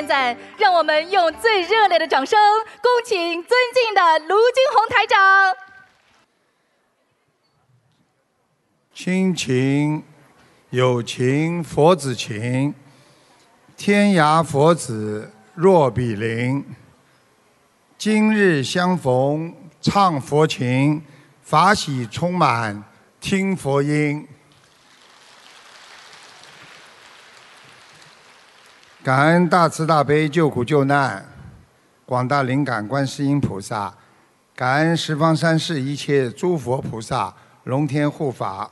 [0.00, 2.38] 现在，让我们用最热烈的掌声，
[2.80, 5.54] 恭请尊敬的卢金红台长。
[8.94, 10.02] 亲情、
[10.70, 12.74] 友情、佛子情，
[13.76, 16.64] 天涯佛子若比邻。
[17.98, 21.04] 今日相逢唱佛情，
[21.42, 22.82] 法喜充满
[23.20, 24.26] 听佛音。
[29.02, 31.26] 感恩大慈大悲救苦救难
[32.04, 33.94] 广大灵感观世音菩萨，
[34.54, 38.70] 感恩十方三世一切诸佛菩萨龙天护法。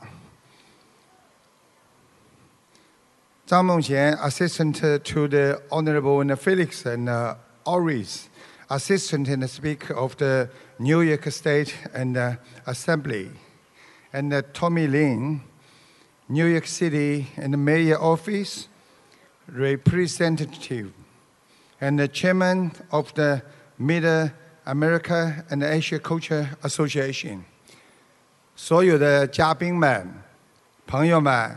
[3.47, 8.25] 张梦贤，Assistant to the Honorable Felix and Oris,
[8.67, 13.31] Assistant and Speaker of the New York State and uh, Assembly,
[14.11, 15.41] and uh, Tommy Lin,
[16.27, 18.67] New York City and the Mayor Office,
[19.53, 20.91] Representative,
[21.79, 23.41] and the Chairman of the
[23.77, 24.31] Middle
[24.65, 27.41] America and Asia Culture Association.
[28.55, 30.07] 所有的嘉宾们、
[30.85, 31.55] 朋友们。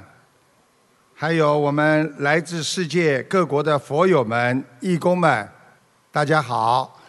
[1.15, 5.49] 还有我们来自世界各国的佛友们、义工们，
[6.11, 7.01] 大家好！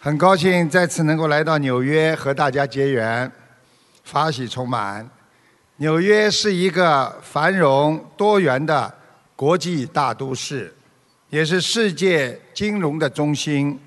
[0.00, 3.30] 很高兴再次能够来到纽约和大家结缘，
[4.02, 5.08] 法喜充满。
[5.80, 8.92] 纽约是一个繁荣多元的
[9.34, 10.70] 国际大都市，
[11.30, 13.80] 也是世界金融的中心。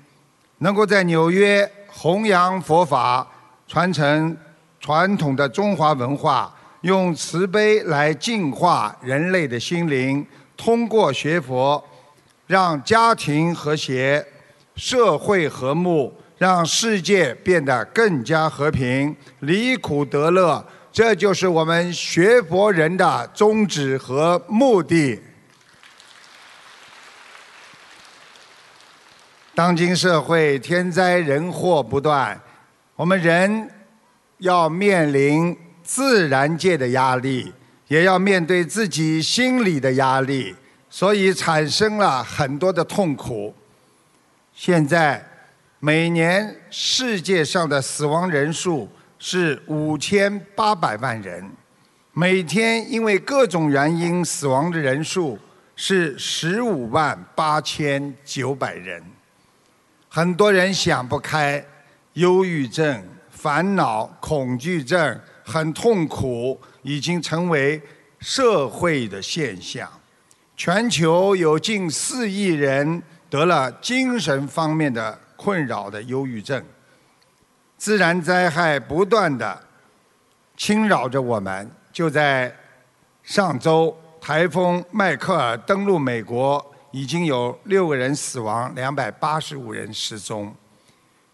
[0.58, 3.24] 能够在纽约弘扬佛法，
[3.68, 4.36] 传承。
[4.80, 11.82] 传统的中华文化用慈悲来净化人类的心灵，通过学佛，
[12.48, 14.26] 让家庭和谐、
[14.74, 20.62] 社会和睦，让世界变得更加和平，离苦得乐。
[20.94, 25.20] 这就是我们学佛人的宗旨和目的。
[29.56, 32.40] 当今社会天灾人祸不断，
[32.96, 33.70] 我们人。
[34.38, 37.50] 要面临自然界的压力，
[37.86, 40.54] 也要面对自己心理的压力，
[40.90, 43.54] 所以产生了很多的痛苦。
[44.52, 45.24] 现在
[45.78, 48.90] 每年世界上的死亡人数
[49.26, 51.50] 是五千八百万人，
[52.12, 55.38] 每天因为各种原因死亡的人数
[55.74, 59.02] 是十五万八千九百人。
[60.10, 61.64] 很多人想不开，
[62.12, 63.02] 忧郁症。
[63.30, 67.80] 烦恼、恐惧症很痛苦，已经成为
[68.20, 69.90] 社会的现象。
[70.54, 76.62] 全球有近四亿人得了精神方面的困扰的忧郁症。
[77.84, 79.60] 自然灾害不断的
[80.56, 81.70] 侵扰着我们。
[81.92, 82.50] 就在
[83.22, 90.50] 上周，台风迈克尔登陆美国，已经有六个人死亡，两百八十五人失踪。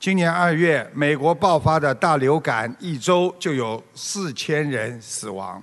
[0.01, 5.63] 今年二月，美国爆发的大流感，一周就有四千人死亡。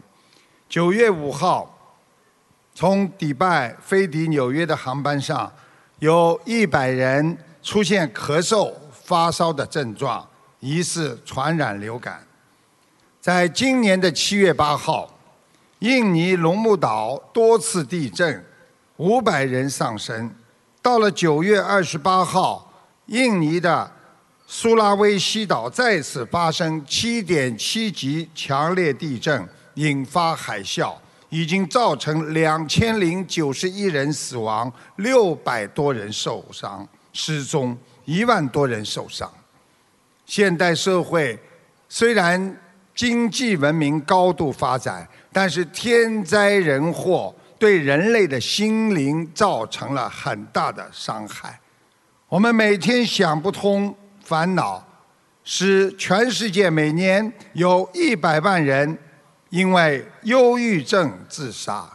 [0.69, 1.77] 九月五号，
[2.73, 5.51] 从迪拜飞抵纽约的航班上，
[5.99, 10.25] 有一百人出现咳嗽、发烧的症状，
[10.67, 12.21] 疑似传染流感。
[13.21, 15.17] 在今年的七月八号，
[15.79, 18.43] 印尼龙目岛多次地震，
[18.97, 20.29] 五百人丧生。
[20.81, 22.69] 到了九月二十八号，
[23.05, 23.89] 印尼的
[24.45, 30.93] 苏拉威西岛再次发生7.7级强烈地震，引发海啸，
[31.29, 39.31] 已经造成2091人死亡，600多人受伤、失踪，1万多人受伤。
[40.27, 41.35] 现代社会
[41.89, 42.55] 虽然
[42.93, 51.59] 经济文明高度发展，但是天灾人祸对人类的心灵造成了很大的伤害。
[52.27, 53.95] 我们每天想不通。
[54.27, 54.85] 烦恼
[55.45, 58.97] 使全世界每年有一百万人
[59.51, 61.89] 因为忧郁症自杀。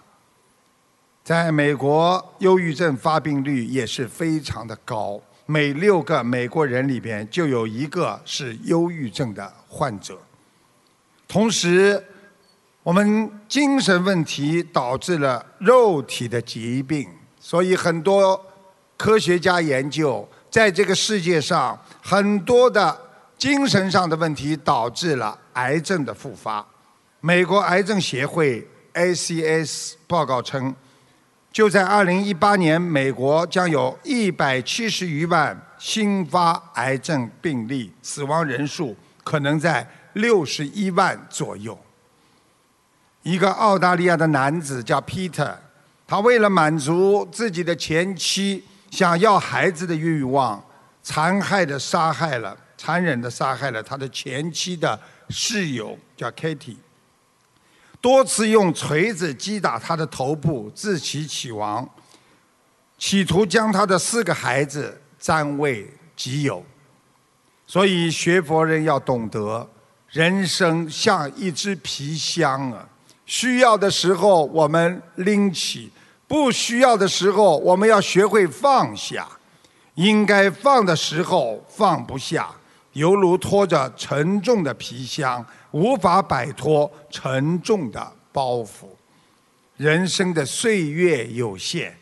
[1.22, 10.18] 在美国，忧郁症发病率也是非常的高，每六个美国人里边就有一个是忧郁症的患者。
[11.26, 12.02] 同时，
[12.82, 17.08] 我们精神问题导致了肉体的疾病，
[17.40, 18.40] 所以很多
[18.96, 20.28] 科学家研究。
[20.50, 22.94] 在这个世界上，很多的
[23.38, 26.64] 精神上的问题导致了癌症的复发。
[27.20, 30.74] 美国癌症协会 （ACS） 报告称，
[31.52, 41.78] 就在2018年，美国将有一百七十余万新发癌症病例，死亡人数可能在六十一万左右。
[43.22, 45.54] 一个澳大利亚的男子叫 Peter，
[46.06, 50.64] 他为了满足自己的前妻想要孩子的欲望，
[51.02, 56.76] 残害的杀害了、残忍的杀害了他的前妻的室友叫 Katie，
[58.02, 61.88] 多次用锤子击打他的头部，自取其亡，
[62.98, 66.62] 企图将他的四个孩子占为己有。
[67.64, 69.66] 所以学佛人要懂得，
[70.08, 72.86] 人生像一只皮箱啊，
[73.24, 75.90] 需要的时候我们拎起，
[76.26, 79.26] 不需要的时候我们要学会放下。
[79.94, 82.48] 应该放的时候放不下，
[82.94, 88.86] 犹如拖着沉重的皮箱，无法摆脱沉重的包袱。
[89.76, 91.96] 人生的岁月有限，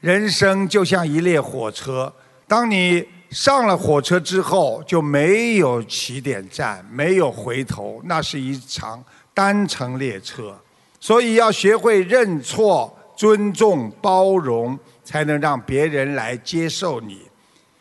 [0.00, 2.12] 人生就像一列火车，
[2.46, 3.06] 当你。
[3.30, 9.02] 上了火车之后就没有起点站，没有回头，那是一场
[9.32, 10.56] 单程列车。
[11.00, 17.22] 所以要学会认错、尊重、包容，才能让别人来接受你。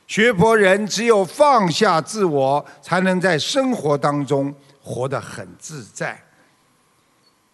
[0.08, 4.52] 学佛人只有放下自我，才能在生活当中
[4.84, 6.22] 活得很自在。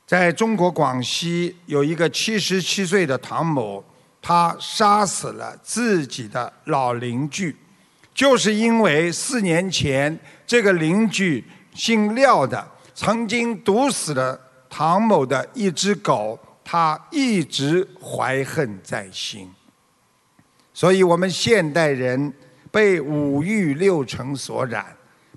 [0.08, 3.84] 在中国广西有一个七十七岁的唐某，
[4.20, 7.56] 他杀死了自己的老邻居。
[8.12, 11.42] 就是因为四年前这个邻居
[11.74, 14.38] 姓廖的曾经毒死了
[14.68, 19.50] 唐某的一只狗，他一直怀恨在心。
[20.74, 22.34] 所以我们现代人
[22.72, 24.86] 被五欲六尘所染，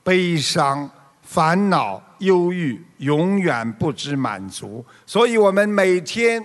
[0.02, 0.90] 悲伤、
[1.22, 4.84] 烦恼、忧郁，永远不知满足。
[5.06, 6.44] 所以我们每天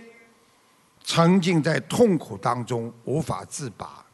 [1.03, 4.05] 沉浸在痛苦当中，无法自拔。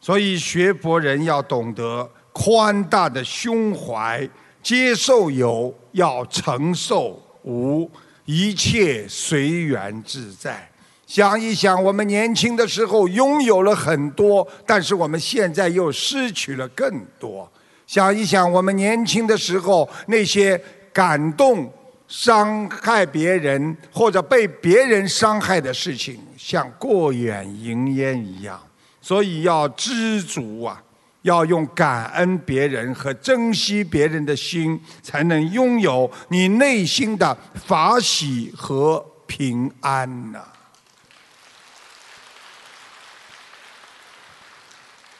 [0.00, 4.28] 所以学佛人要懂得宽大的胸怀，
[4.62, 7.88] 接受有，要承受无，
[8.24, 10.68] 一切随缘自在。
[11.06, 17.48] 想一想，我们年轻的时候拥有了很多，但是我们现在又失去了更多。
[17.86, 20.58] 想一想，我们年轻的时候那些
[20.92, 21.72] 感动、
[22.08, 28.60] 伤害别人或者被别人伤害的事情，像过眼云烟一样。
[29.00, 30.80] 所以要知足啊，
[31.22, 40.44] 要用感恩别人和珍惜别人的心，才能拥有你内心的法喜和平安呐。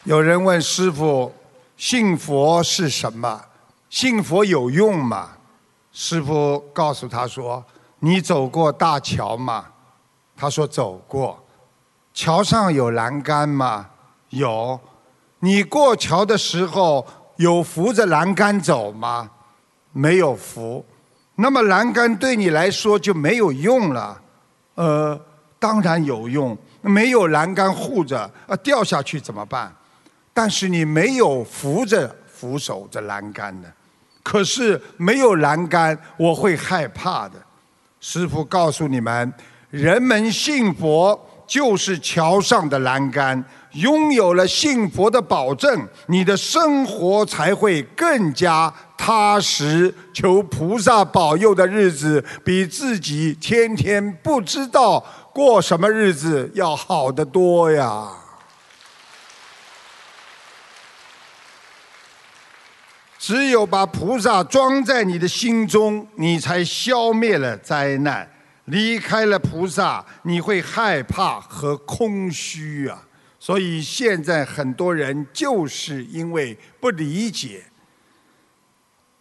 [0.04, 1.32] 有人问师傅
[1.84, 3.44] ：“信佛是什么？
[3.90, 5.30] 信佛有用吗？”
[5.90, 7.64] 师傅告诉他说
[7.98, 9.64] ：“你走过大桥吗？”
[10.36, 11.44] 他说：“走过。”
[12.14, 13.90] 桥上有栏杆吗？
[14.28, 14.78] 有。
[15.40, 19.28] 你过桥的时候有扶着栏杆走吗？
[19.90, 20.86] 没有扶。
[21.34, 24.22] 那么栏杆对你来说就没有用了。
[24.76, 25.20] 呃，
[25.58, 26.56] 当然有用。
[26.80, 29.74] 没有栏杆护着，呃，掉下去怎么办？
[30.32, 33.72] 但是你没有扶着扶手着栏杆的。
[34.22, 37.34] 可是没有栏杆，我会害怕的。
[38.00, 39.32] 师傅告诉你们，
[39.70, 41.28] 人们信佛。
[41.44, 49.94] 就是桥上的栏杆，拥有了信佛的保证，你的生活才会更加踏实。
[50.14, 58.08] 求菩萨保佑的日子，比自己天天不知道过什么日子要好得多呀！
[63.22, 68.28] 只有把菩萨装在你的心中，你才消灭了灾难。
[68.64, 73.00] 离开了菩萨，你会害怕和空虚啊！
[73.38, 77.62] 所以现在很多人就是因为不理解。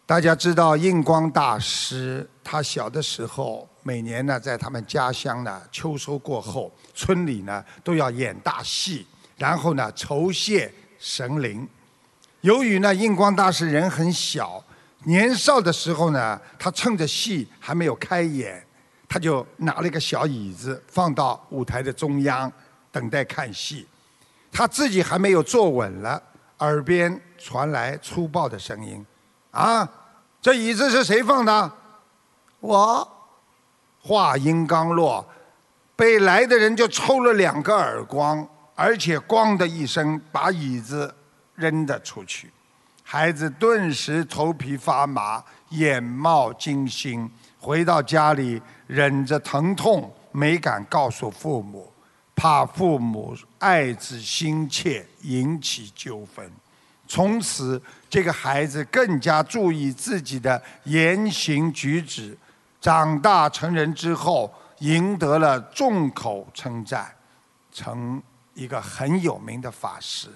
[0.04, 9.06] 大家知道印光大师，他小的时候每年呢，在他们家乡呢，秋收过后，村里呢都要演大戏，
[9.36, 11.68] 然后呢酬谢神灵。
[12.42, 14.62] 由于呢印光大师人很小，
[15.04, 18.64] 年少的时候呢，他趁着戏还没有开演。
[19.08, 22.50] 他就拿了一个小椅子放到舞台的中央，
[22.90, 23.86] 等待看戏。
[24.50, 26.22] 他自己还没有坐稳了，
[26.58, 29.04] 耳边传来粗暴的声音
[29.52, 29.86] ：“啊，
[30.40, 31.72] 这椅子是谁放的？”
[32.60, 33.08] 我。
[34.00, 35.24] 话音刚落，
[35.94, 38.44] 被来的人就抽了两个耳光，
[38.74, 41.14] 而且“咣”的一声把椅子
[41.54, 42.50] 扔了出去。
[43.02, 47.30] 孩子顿时头皮发麻，眼冒金星。
[47.58, 51.92] 回到家里，忍着疼痛，没敢告诉父母，
[52.34, 56.50] 怕父母爱子心切，引起纠纷。
[57.06, 62.36] 从此，这个孩子更加注意自己的言行举止，
[62.80, 67.14] 长大成人之后，赢得了众口称赞，
[67.70, 68.20] 成
[68.54, 70.28] 一个很有名的法师。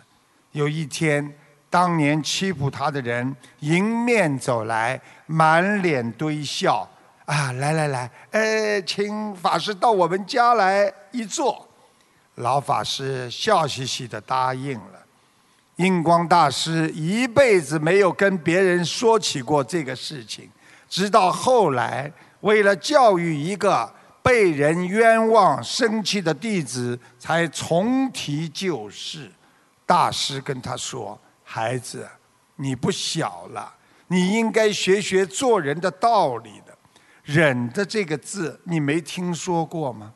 [0.57, 1.35] 有一天，
[1.69, 6.89] 当年欺负他的人迎面走来，满脸堆笑，
[7.27, 11.69] 啊，来来来，呃，请法师到我们家来一坐。
[12.37, 15.05] 老法师笑嘻嘻的答应了。
[15.77, 20.49] 印光大师一辈子没有跟别人说起过这个事情，
[20.89, 22.11] 直到后来，
[22.41, 29.31] 为了教育一个被人冤枉生气的弟子，才重提旧事。
[29.87, 32.07] 大师跟他说：“孩子，
[32.57, 33.73] 你不小了，
[34.09, 36.77] 你应该学学做人的道理的。
[37.23, 40.13] 忍的这个字，你没听说过吗？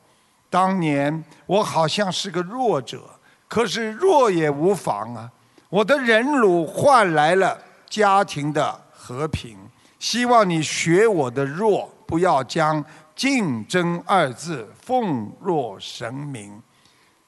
[0.50, 3.08] 当年我好像是个弱者，
[3.46, 5.30] 可是弱也无妨啊。”
[5.70, 7.56] 我的忍辱换来了
[7.88, 9.56] 家庭的和平，
[10.00, 12.84] 希望你学我的弱，不要将
[13.14, 16.60] 竞争二字奉若神明。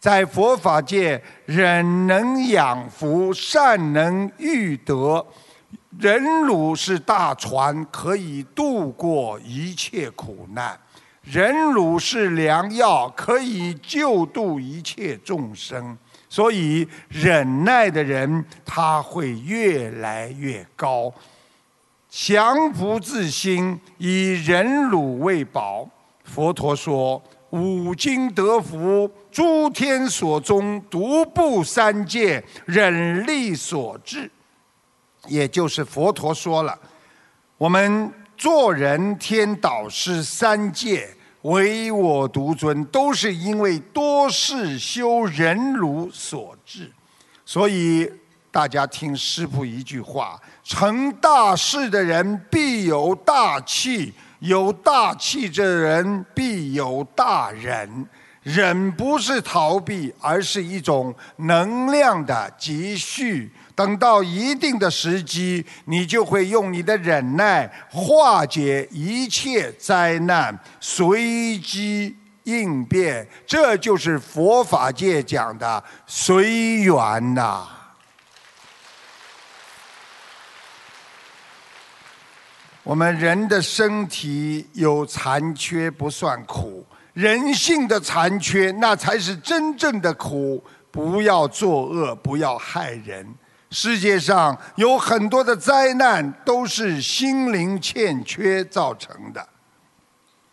[0.03, 5.25] 在佛法界，忍能养福，善能育德，
[5.97, 10.75] 忍辱是大船，可以渡过一切苦难；
[11.23, 15.97] 忍辱是良药，可以救度一切众生。
[16.29, 21.15] 所以，忍耐的人他会越来越高。
[22.11, 25.89] 降伏自心，以忍辱为宝。
[26.25, 34.31] 佛陀说：“五经得福，诸天所宗，独步三界，忍力所致。”
[35.29, 36.79] 也就是佛陀说了，
[37.57, 41.09] 我们做人天导师三界。
[41.43, 46.89] 唯我独尊，都是因为多事修忍辱所致。
[47.45, 48.09] 所以
[48.53, 58.07] 大家听师父一句话：成大事的人必有大气，有大气之人必有大忍。
[58.43, 63.49] 忍不是逃避，而是一种能量的积蓄。
[63.77, 73.25] 等到一定的时机，你就会用你的忍耐化解一切灾难，随机应变。
[73.47, 77.65] 这就是佛法界讲的随缘呐。
[82.85, 90.63] 我们人的身体有残缺不算苦，人性的残缺那才是真正的苦。
[90.91, 93.27] 不要作恶，不要害人。
[93.71, 99.49] 世界上有很多的灾难都是心灵欠缺造成的。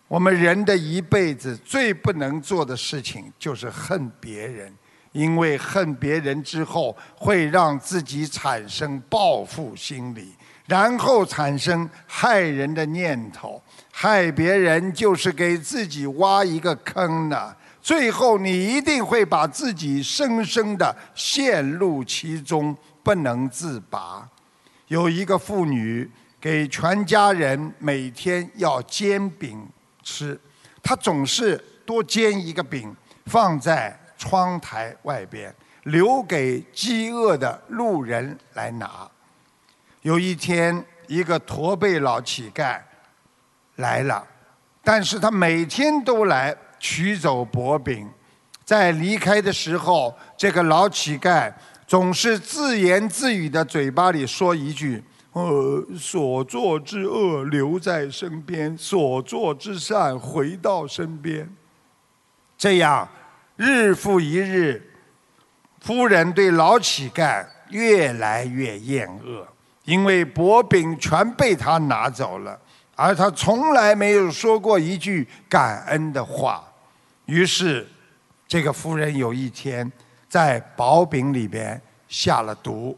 [0.08, 4.74] 我们人的一辈子最不能做的事情就是恨别人，
[5.12, 10.34] 因为恨别人之后会让自己产生报复心理，
[10.70, 13.62] 然后产生害人的念头。
[13.92, 22.78] 害别人就是给自己挖一个坑呢，最后你一定会把自己深深的陷入其中。
[23.02, 24.30] 不能自拔。
[24.88, 26.08] 有一个妇女
[26.40, 29.68] 给全家人每天要煎饼
[30.04, 30.40] 吃，
[30.84, 32.96] 她总是多煎一个饼
[33.26, 35.52] 放在窗台外边，
[35.84, 39.10] 留给饥饿的路人来拿。
[40.02, 42.80] 有一天，一个驼背老乞丐
[43.76, 44.26] 来了，
[44.84, 48.10] 但是他每天都来取走薄饼，
[48.64, 51.54] 在离开的时候，这个老乞丐。
[51.88, 55.04] 总是自言自语的嘴巴里说一句
[55.34, 61.50] ：“呃，所做之恶留在身边，所做之善回到身边。”
[62.56, 63.10] 这样
[63.56, 64.80] 日复一日，
[65.80, 69.48] 夫人对老乞丐越来越厌恶，
[69.90, 72.60] 因为薄饼全被他拿走了，
[72.96, 76.64] 而他从来没有说过一句感恩的话。
[77.26, 77.88] 于是，
[78.48, 79.92] 这个夫人有一天。
[80.30, 82.96] 在薄饼里边下了毒，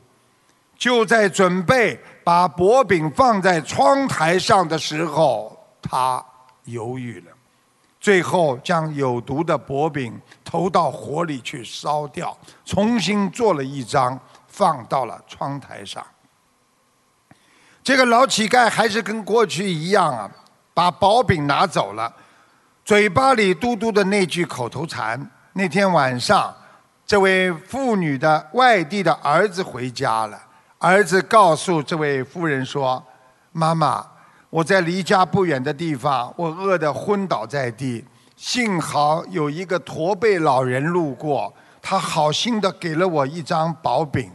[0.78, 6.22] 就在准备把薄饼放在窗台上的时候，他
[6.66, 7.32] 犹豫了，
[8.02, 14.20] 最后将有毒的薄饼投到火里去烧掉，重新做了一张
[14.50, 16.06] 放到了窗台上。
[17.84, 20.30] 这个老乞丐还是跟过去一样啊，
[20.74, 22.14] 把薄饼拿走了，
[22.86, 25.30] 嘴巴里嘟嘟的那句口头禅。
[25.54, 26.56] 那天晚上。
[27.04, 30.42] 这位妇女的外地的儿子回家了，
[30.78, 33.04] 儿子告诉这位妇人说
[33.52, 34.06] ：“妈妈，
[34.50, 38.06] 我在离家不远的地方，我饿得昏倒在地，
[38.38, 44.32] 幸好有一个驼背老人路过，他好心的给了我一张薄饼。”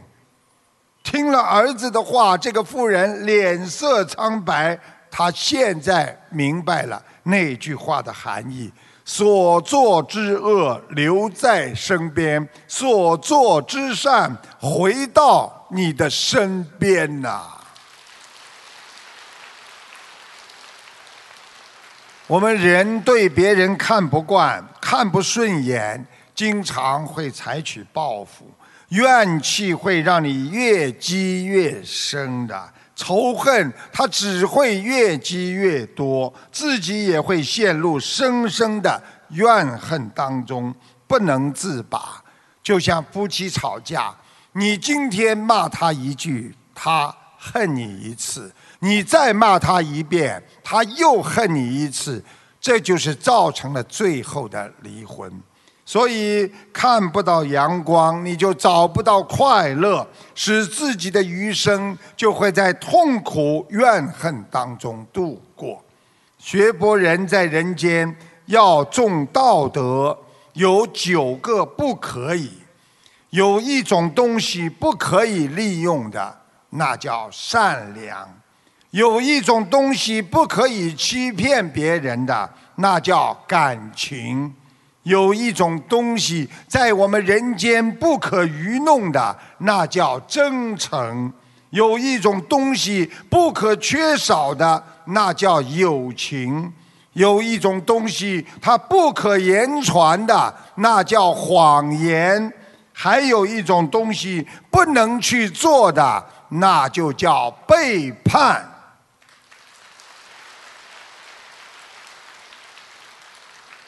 [1.06, 4.76] 听了儿子的话，这个妇人脸色苍白，
[5.08, 8.72] 她现在明白了那句话的含义：
[9.04, 17.52] 所做之恶留在身边，所做之善回到你的身边呐。
[22.26, 28.50] 我们人对别人看不惯、看不顺眼，经常会采取报复，
[28.90, 40.74] 怨气会让你越积越深的，仇恨它只会越积越多，自己也会陷入深深的怨恨当中，
[41.06, 42.22] 不能自拔。
[42.62, 44.14] 就像夫妻吵架，
[44.52, 48.52] 你今天骂他一句，他恨你一次。
[48.80, 52.22] 你再骂他一遍，他又恨你一次，
[52.60, 55.32] 这就是造成了最后的离婚。
[55.88, 65.80] 所以看不到阳光，你就找不到快乐，使自己的余生就会在痛苦怨恨当中度过。
[66.38, 68.14] 学佛人在人间
[68.46, 70.18] 要重道德，
[70.54, 72.50] 有九个不可以，
[73.30, 76.36] 有一种东西不可以利用的，
[76.70, 78.28] 那叫善良。
[78.90, 84.50] 有一种东西不可以欺骗别人的，那叫感情；
[85.06, 91.30] 有一种东西在我们人间不可愚弄的，那叫真诚；
[91.70, 96.72] 有一种东西不可缺少的，那叫友情；
[97.12, 102.50] 有一种东西它不可言传的，那叫谎言；
[102.92, 108.68] 还有一种东西不能去做的，那就叫背叛。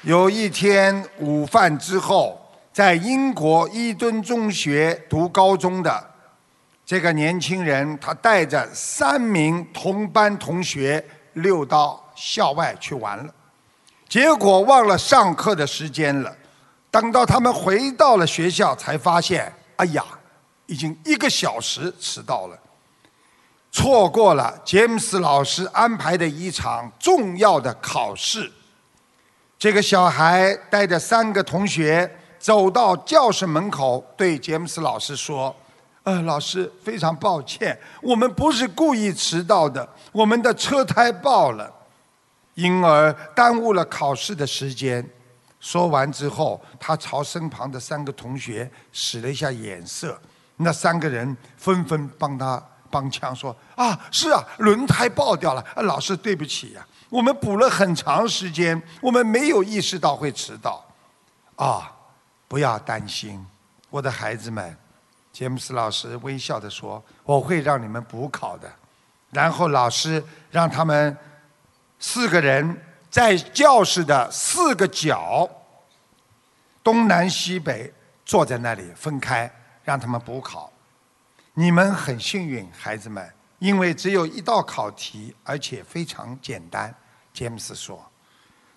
[0.03, 2.41] 有一天午饭之后，
[2.73, 6.11] 在英国伊顿中学读高中的
[6.87, 13.35] 这个年轻人，他带着三名同班同学溜到校外去玩了，
[14.09, 16.33] 结果忘了上课的时间了。
[16.93, 20.05] 等到他们回到了学校，才发现，哎呀，
[20.67, 22.57] 已经一个小时迟到了，
[23.73, 28.53] 错过了杰姆斯老师安排的一场重要的考试。
[29.59, 35.55] 这个小孩带着三个同学走到教室门口，对杰姆斯老师说
[36.05, 41.69] ：“呃，老师，非常抱歉，我们不是故意迟到的，我们的车胎爆了，
[42.55, 45.05] 因而耽误了考试的时间。”
[45.59, 50.17] 说完之后，他朝身旁的三个同学使了一下眼色，
[50.59, 60.85] 那三个人纷纷帮他帮腔说：“啊，是啊，轮胎爆掉了，啊，老师对不起呀。”我们补了很长时间，我们没有意识到会迟到。
[61.57, 61.93] 啊，
[62.47, 63.45] 不要担心，
[63.91, 64.77] 我的孩子们，
[65.33, 68.71] 杰姆斯老师微笑的说：“我会让你们补考的。”
[69.31, 71.17] 然后老师让他们
[71.99, 75.49] 四个人在教室的四个角，
[76.83, 77.93] 东南西北
[78.25, 79.51] 坐在那里分开，
[79.83, 80.73] 让他们补考。
[81.55, 83.29] 你们很幸运，孩子们。
[83.59, 86.95] 因为只有一道考题，而且非常简单，
[87.35, 88.09] 詹姆斯说，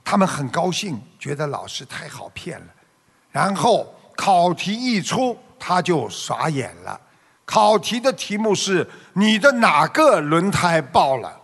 [0.04, 2.67] 他们很高兴，觉得老师太好骗了。
[3.32, 7.00] 然后考题一出，他就傻眼了。
[7.46, 11.39] 考题的题目是：你的哪个轮胎爆了？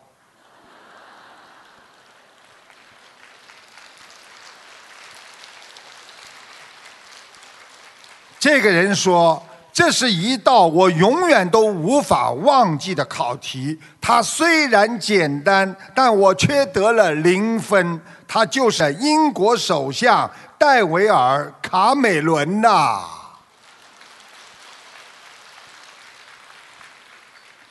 [8.40, 9.47] 这个人说。
[9.78, 13.80] 这是一道我永远都无法忘记的考题。
[14.02, 18.02] 它虽然简单，但我却得了零分。
[18.28, 23.04] 他就是英国首相戴维尔·卡美伦呐。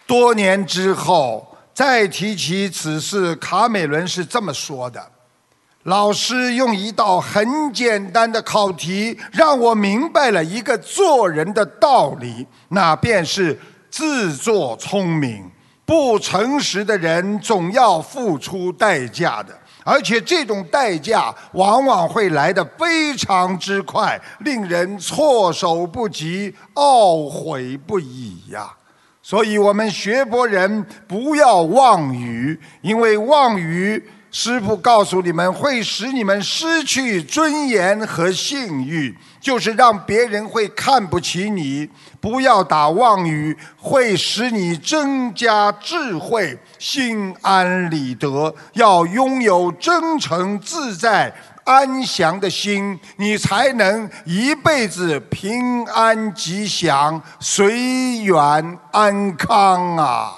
[0.07, 5.11] 多年之后再提起此事，卡美伦是这么说的。
[5.87, 13.57] 老师用一道很简单的考题，让我明白了一个做人的道理，那便是
[13.88, 15.49] 自作聪明。
[15.85, 28.68] 不诚实的人总要付出代价的，而且这种代价往往会来得非常之快，令人措手不及、懊悔不已呀。
[29.22, 34.05] 所以，我们学佛人不要妄语，因为妄语。
[34.31, 41.89] 师父告诉你们，会使你们失去尊严和信誉，就是让别人会看不起你。
[42.21, 48.55] 不要打妄语，会使你增加智慧，心安理得。
[48.75, 51.33] 要拥有真诚、自在、
[51.65, 60.35] 安详的心，你才能一辈子平安吉祥、随缘安康啊！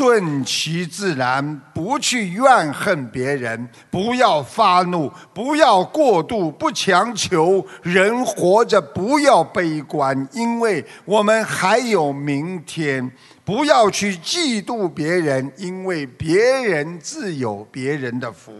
[0.00, 7.62] 顺其自然，不去怨恨别人，不要发怒，不要过度，不强求。
[7.82, 13.12] 人活着不要悲观，因为我们还有明天。
[13.44, 18.52] 不要去嫉妒别人，因为别人自有别人的福。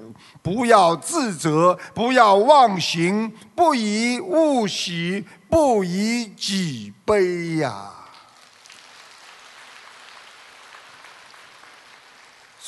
[0.43, 8.00] 不要自责，不要忘形，不以物喜，不以己悲呀。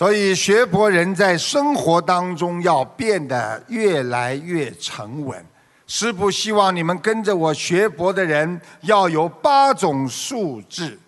[0.02, 5.46] 所以，学佛人在生活当中要变得越来越沉稳。
[5.86, 10.98] 师父希望你们跟着我学佛的人要有八种素质。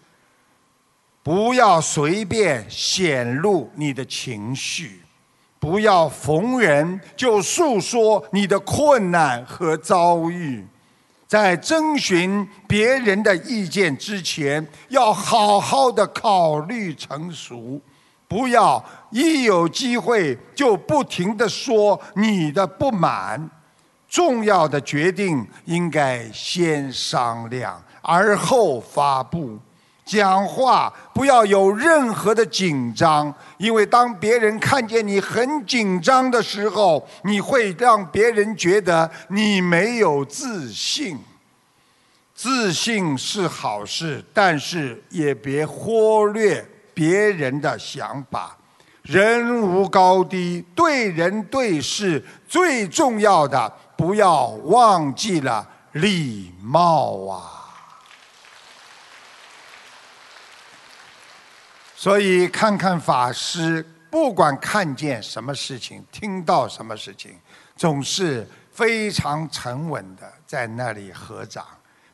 [1.25, 5.01] 不要随便显露你的情绪，
[5.59, 10.65] 不要逢人就诉说你的困难和遭遇，
[11.27, 17.81] 在征询别人的意见之前，要好好的考虑成熟，
[18.35, 23.49] 不要一有机会就不停的说你的不满。
[24.09, 29.57] 重要的决定应该先商量，而后发布。
[30.05, 41.17] 讲话不要有任何的紧张，因为当别人看见你很紧张的时候，你会让别人觉得你没有自信。
[42.35, 48.57] 自信是好事，但是也别忽略别人的想法。
[49.03, 57.61] 人无高低，对人对事最重要的，不要忘记了礼貌啊。
[61.95, 67.39] 所以，看看法师，不管看见什么事情，听到什么事情，
[67.77, 71.67] 总是非常沉稳的在那里合掌。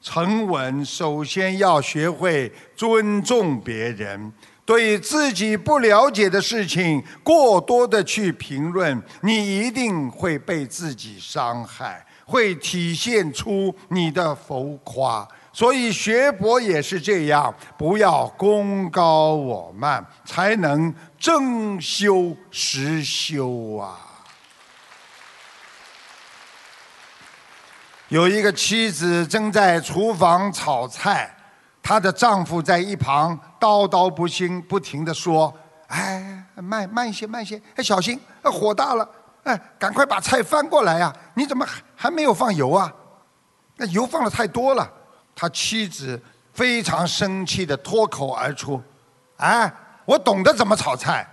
[0.03, 4.33] 沉稳，首先要学会尊重别人。
[4.71, 15.27] 对自己不了解的事情，过多的去评论，你一定会被自己伤害，会体现出你的浮夸。
[15.53, 23.99] 所以学佛也是这样，不要功高我慢，才能真修实修啊！
[28.07, 31.35] 有一个妻子正在厨房炒菜，
[31.83, 35.55] 她的丈夫在一旁叨叨不兴，不停的说
[35.89, 39.09] ：“哎，慢慢一些，慢一些，哎，小心，火大了，
[39.45, 41.15] 哎，赶快把菜翻过来呀！
[41.35, 42.93] 你怎么还还没有放油啊？
[43.77, 44.91] 那油放的太多了。”
[45.37, 46.21] 他妻子
[46.53, 48.83] 非常生气的脱口而出
[49.37, 49.73] ：“哎，
[50.05, 51.27] 我懂得怎么炒菜。”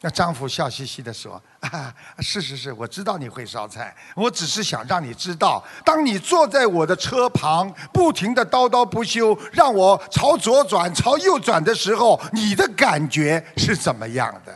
[0.00, 1.40] 那丈夫笑嘻嘻的说
[1.72, 3.96] ：“啊，是是是，我知道你会烧菜。
[4.14, 14.54] 我只是想让你知道，当你坐在我的车旁，不停的叨叨不休，让我朝左转、朝右转的时候，你的感觉是怎么样的？”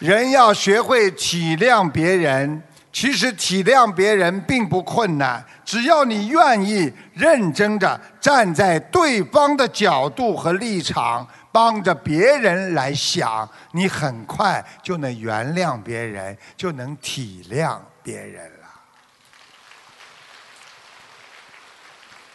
[0.00, 2.62] 人要学会体谅别人。
[2.94, 18.68] 其实体谅别人并不困难，只要你愿意认真的站在对方的角度和立场，帮着别人来想，你很快就能原谅别人，就能体谅别人了。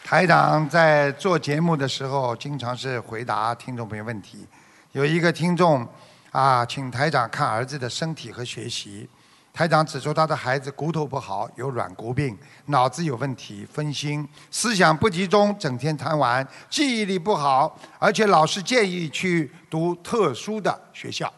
[0.06, 4.48] 台长在做节目的时候，经常是回答听众朋友问题。
[4.94, 5.86] 有一个听众
[6.32, 9.10] 啊，请台长看儿子的身体和学习。
[9.58, 21.34] 台长指出，他的孩子骨头不好，有软骨病，脑子有问题，分心，思想不集中，整天贪玩，记忆力不好，而且老师建议去读特殊的学校，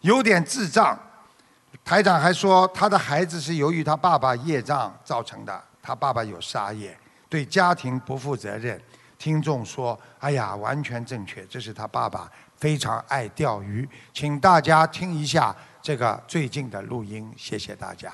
[0.00, 0.98] 有点智障。
[1.84, 8.82] 台长还说，他的孩子是由于他爸爸业障造成的，他爸爸有杀业，对家庭不负责任。
[9.16, 15.54] 听众说：“哎呀，完全正确，这是他爸爸非常爱钓鱼。”请大家听一下。
[15.86, 18.12] 这个最近的录音，谢谢大家。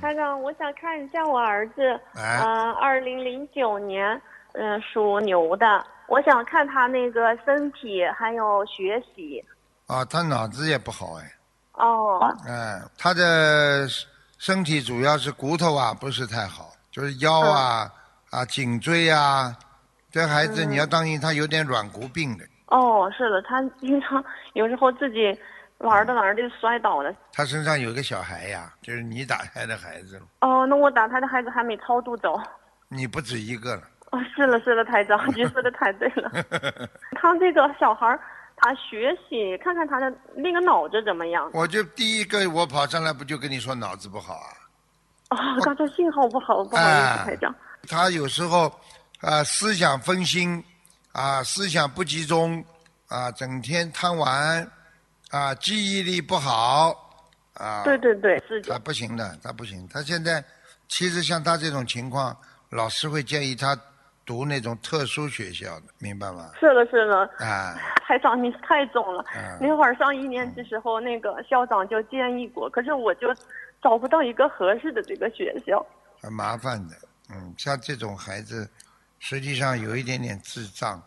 [0.00, 4.18] 台长，我想看一下我儿子，嗯，二零零九年，
[4.54, 9.44] 嗯，属牛的，我想看他那个身体还有学习。
[9.86, 11.30] 啊，他脑子也不好哎。
[11.72, 12.34] 哦。
[12.46, 13.86] 哎，他的
[14.38, 17.92] 身体主要是骨头啊，不是太好，就是腰啊
[18.30, 19.54] 啊颈椎啊，
[20.10, 22.46] 这孩子你要当心，他有点软骨病的。
[22.68, 25.36] 哦，是的，他经常有时候自己
[25.78, 27.12] 玩着玩着就摔倒了。
[27.32, 30.20] 他身上有个小孩呀，就是你打胎的孩子。
[30.40, 32.40] 哦，那我打胎的孩子还没超度走。
[32.88, 33.82] 你不止一个了。
[34.10, 36.30] 哦，是了是了，台长，你说的太对了。
[37.20, 38.18] 他这个小孩
[38.56, 41.50] 他学习，看看他的那个脑子怎么样？
[41.52, 44.48] 我就第一个我跑上来不就跟你说脑子不好啊？
[45.30, 47.54] 哦，刚才信号不好，不好意思，台长。
[47.88, 48.72] 他有时候
[49.20, 50.64] 啊思想分心，
[51.12, 52.64] 啊思想不集中，
[53.08, 54.70] 啊整天贪玩，
[55.30, 56.94] 啊记忆力不好，
[57.54, 57.82] 啊。
[57.84, 58.72] 对对对，是的。
[58.72, 59.86] 他不行的，他不行。
[59.88, 60.44] 他现在
[60.88, 62.36] 其实像他这种情况，
[62.70, 63.76] 老师会建议他
[64.24, 66.50] 读那种特殊学校的，明白吗？
[66.60, 67.28] 是了是了。
[67.38, 67.74] 啊。
[68.06, 69.24] 台长，你太重了。
[69.60, 73.28] 那会儿上一年级时候，那个校长就建议过，可是我就
[73.82, 75.84] 找不到一个合适的这个学校。
[76.20, 76.94] 很麻烦的，
[77.30, 78.68] 嗯，像这种孩子，
[79.18, 81.02] 实际上有一点点智障。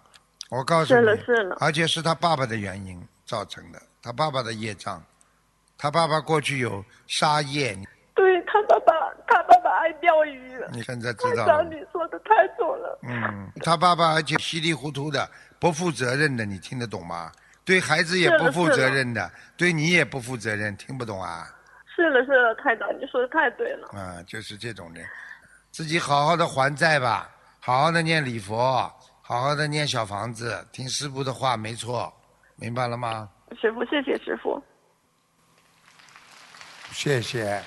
[0.50, 5.02] 我告诉你，是了是了，而且是他爸爸的原因造成的，他爸爸的业障，
[5.78, 7.78] 他爸爸过去有杀业。
[8.13, 8.93] 对他爸爸，
[9.28, 10.52] 他爸爸爱钓鱼。
[10.71, 11.63] 你现在知道了。
[11.63, 13.00] 你说的太准了。
[13.04, 15.30] 嗯，他爸爸而且稀里糊涂的。
[15.60, 17.32] 不负责任的，你听得懂吗？
[17.63, 21.47] 对孩子也不负责任的，对你也不负责任，听不懂啊？
[21.95, 23.88] 是了是了，太长，你说的太对了。
[23.89, 25.06] 啊，就是这种人，
[25.69, 27.30] 自己好好的还债吧，
[27.63, 32.12] 好好的念礼佛，好好的念小房子，听师傅的话，没错，
[32.56, 33.30] 明白了吗？
[33.62, 34.60] 师傅，谢谢师傅。
[36.91, 37.62] 谢谢。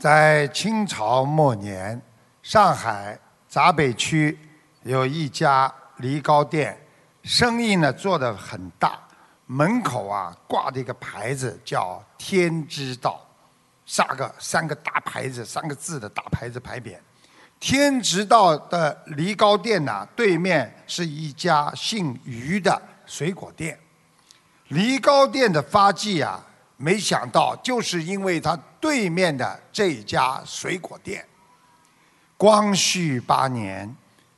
[0.00, 2.02] 在清朝末年，
[2.42, 3.16] 上海
[3.48, 4.36] 闸北区。
[4.82, 6.76] 有一家梨膏店，
[7.22, 8.98] 生意呢做得很大，
[9.46, 13.24] 门口啊挂着一个牌子叫“天之道”，
[13.92, 16.96] 三个三个大牌子，三个字的大牌子牌匾。
[17.58, 23.76] 天之道的梨膏店呢，对面是一家姓于的水果店。
[24.68, 26.40] 梨膏店的发迹啊，
[26.76, 31.26] 没想到就是因为它对面的这家水果店。
[32.36, 33.92] 光绪八年。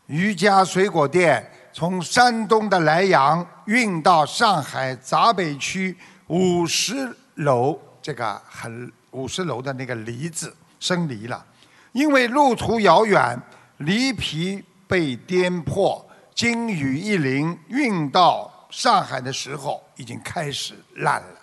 [0.06, 5.96] 余家水果店从山东的莱阳运到上海闸北区
[6.28, 11.46] 五十楼，这个很五十楼的那个梨子生梨了，
[11.92, 13.40] 因为路途遥远，
[13.78, 21.38] 梨皮被颠破，经雨一淋，运到上海的时候已经开始烂了。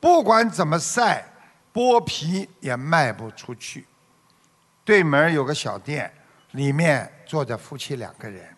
[0.00, 1.24] 不管怎么晒，
[1.72, 3.84] 剥皮也卖不出去。
[4.84, 6.10] 对门有个小店。
[6.52, 8.48] 里面坐着夫妻两个人，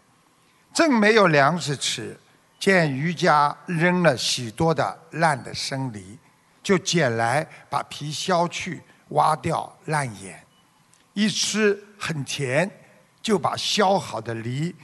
[0.73, 2.17] 正没有粮食吃，
[2.61, 6.17] 见余家扔了许多的烂的生梨，
[6.69, 10.39] 就捡来把皮削去，挖掉烂眼，
[11.15, 12.71] 一吃很甜，
[13.23, 14.77] 就把削好的梨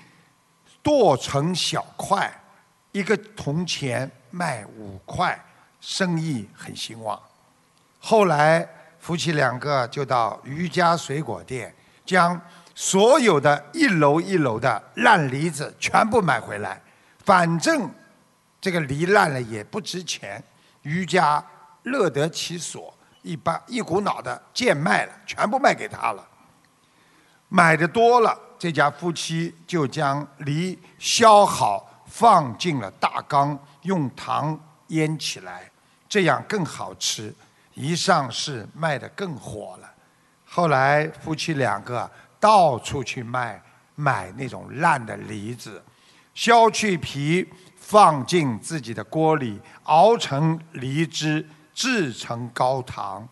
[0.82, 2.32] 剁成小块，
[2.92, 5.38] 一个铜钱卖五块，
[5.78, 7.20] 生意很兴旺。
[7.98, 8.66] 后来
[8.98, 11.70] 夫妻两个就到余家水果店
[12.06, 12.40] 将。
[12.74, 16.80] 所有的一楼一楼的烂梨子全部买回来，
[17.24, 17.88] 反正
[18.58, 20.42] 这个梨烂了也不值钱，
[20.82, 21.44] 余家
[21.84, 22.92] 乐得其所，
[23.22, 26.26] 一般一股脑的贱卖了，全部卖给他了。
[27.48, 35.70] 买的多了，这家夫妻就将梨削好，放进了大缸，用糖腌起来，
[36.08, 37.34] 这样更好吃。
[37.72, 39.90] 一上市卖的更火了，
[40.44, 42.10] 后来夫妻两个。
[42.40, 43.58] 到处去卖，
[43.94, 45.82] 买那种烂的梨子，
[46.34, 53.28] 削去皮，放进自己的锅里，熬成梨汁，制成高糖。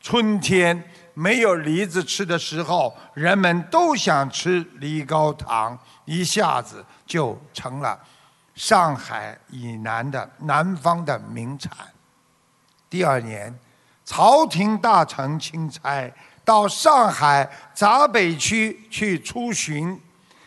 [0.00, 7.98] 春天没有梨子吃的时候，人们都想吃梨膏糖，一下子就成了
[8.54, 11.72] 上海以南的南方的名产。
[12.88, 13.58] 第二年，
[14.04, 16.12] 朝廷大臣钦差。
[16.44, 20.00] 到上海闸北区去出巡，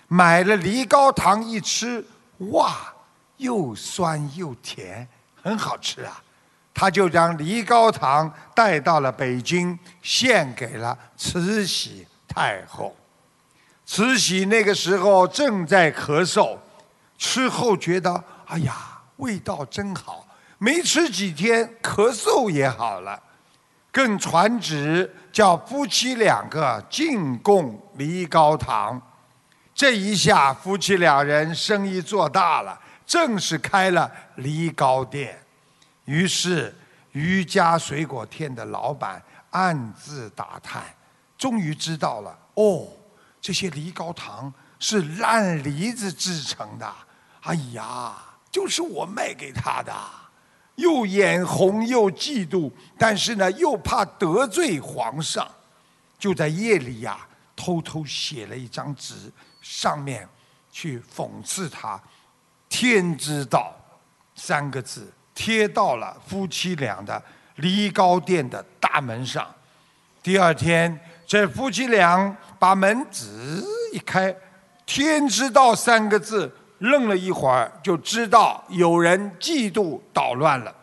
[0.07, 2.03] 买了梨膏糖一吃，
[2.49, 2.75] 哇，
[3.37, 5.07] 又酸又甜，
[5.43, 6.23] 很好吃啊！
[6.81, 12.97] 他就将梨膏糖带到了北京，献给了慈禧太后。
[13.85, 16.57] 慈禧那个时候正在咳嗽，
[17.19, 20.25] 吃后觉得哎呀，味道真好，
[20.57, 23.21] 没吃几天，咳嗽也好了。
[23.91, 28.99] 更传旨叫夫妻两个进贡梨膏糖，
[29.75, 35.37] 这一下夫妻两人生意做大了，正式开了梨膏店。
[36.11, 36.75] 于是
[37.13, 40.83] 余家水果店的老板暗自打探，
[41.37, 42.89] 终于知道了哦，
[43.39, 46.93] 这些梨膏糖是烂梨子制成的。
[47.43, 48.17] 哎呀，
[48.51, 49.93] 就是我卖给他的。
[50.75, 55.49] 又眼红又嫉妒，但是呢，又怕得罪皇上，
[56.19, 60.27] 就在夜里呀，偷偷写了一张纸，上面
[60.73, 62.01] 去讽刺他
[62.67, 63.73] “天之道”
[64.35, 67.21] 三个字，贴到了夫妻俩的
[67.55, 69.47] 梨膏店的大门上。
[70.23, 74.35] 第二天，这夫妻俩把门吱一开
[74.85, 80.75] ，“天之道”三个字，愣了一会儿，就知道有人嫉妒捣乱了。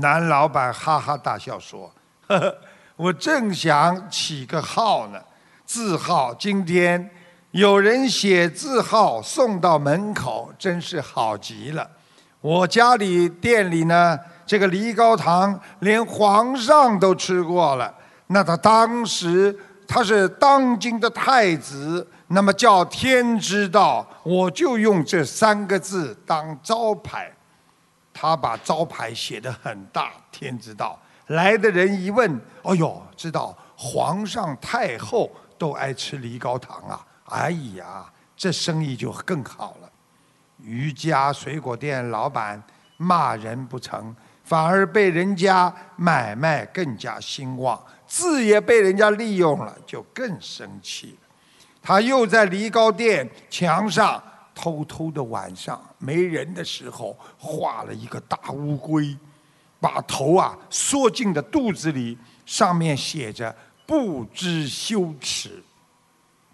[0.00, 1.90] 男老板哈哈大笑说
[2.28, 2.58] ：“呵呵，
[2.96, 5.22] 我正想起个号呢，
[5.64, 6.34] 字号。
[6.34, 7.10] 今天
[7.52, 11.90] 有人写字号送到门口，真是好极了。
[12.46, 17.92] 我家里店里呢，这个梨膏糖连皇上都吃过了。
[18.28, 27.32] 那他当时他是当今的太子，那么叫天之道，我就用这三个字当招牌。”
[28.14, 30.96] 他把招牌写得很大，天知道。
[31.26, 35.28] 来的人一问，哦呦，知道皇上太后
[35.58, 37.04] 都爱吃梨膏糖啊！
[37.24, 38.06] 哎呀，
[38.36, 39.85] 这生意就更好了。
[40.66, 42.62] 瑜家水果店老板
[42.96, 51.28] 骂人不成，反而被人家买卖更加兴旺，字也被人家利用了，就更生气了。
[51.80, 54.22] 他又在梨膏店墙上。
[54.58, 59.14] 偷偷的晚上没人的时候，画了一个大乌龟，
[59.78, 63.54] 把头啊缩进的肚子里，上面写着
[63.86, 65.62] “不知羞耻”。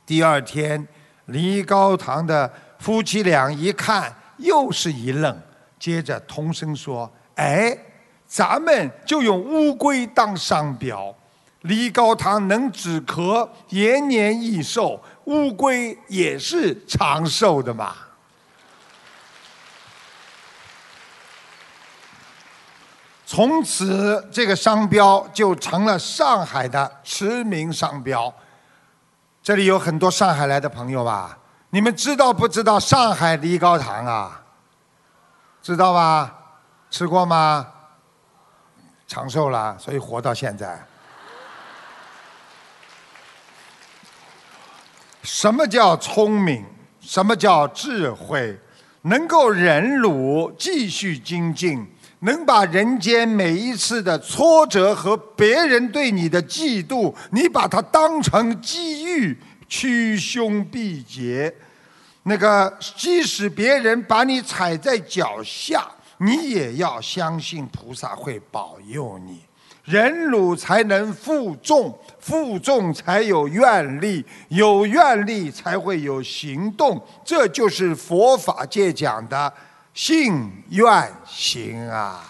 [0.04, 0.84] 第二天，
[1.26, 5.40] 梨膏堂的夫妻俩一看，又是一愣，
[5.78, 7.78] 接着同声说：“哎，
[8.26, 11.14] 咱们就用乌龟当商标，
[11.60, 17.94] 梨膏糖能止咳，延年益寿。”乌龟也是长寿的嘛。
[23.24, 28.34] 从此，这个商标就成了上海的驰名商标。
[29.40, 31.38] 这里有很多上海来的朋友吧？
[31.74, 34.42] 你们知道不知道上海梨膏糖啊？
[35.62, 36.30] 知道吧？
[36.90, 37.66] 吃过吗？
[39.08, 40.86] 长寿了，所以活到现在。
[45.22, 46.62] 什么叫聪明？
[47.00, 48.60] 什么叫智慧？
[49.00, 59.38] 能够忍辱，继续精进，能把人间每一次的挫折和别人对你的嫉妒，你把它当成机遇，
[59.72, 61.50] 趋凶避劫。
[62.24, 69.40] 那个，即使别人把你踩在脚下，你也要相信菩萨会保佑你。
[69.84, 79.50] 忍辱才能负重，负重才有愿力，有愿力才会有行动，这就是佛法界讲的
[79.94, 82.28] 信愿行啊！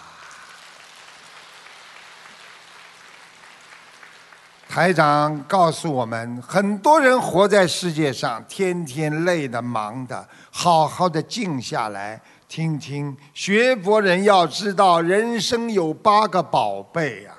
[4.73, 17.29] 台长告诉我们，很多人活在世界上，天天累的忙的，好好的静下来听听学佛人要知道，人生有八个宝贝呀。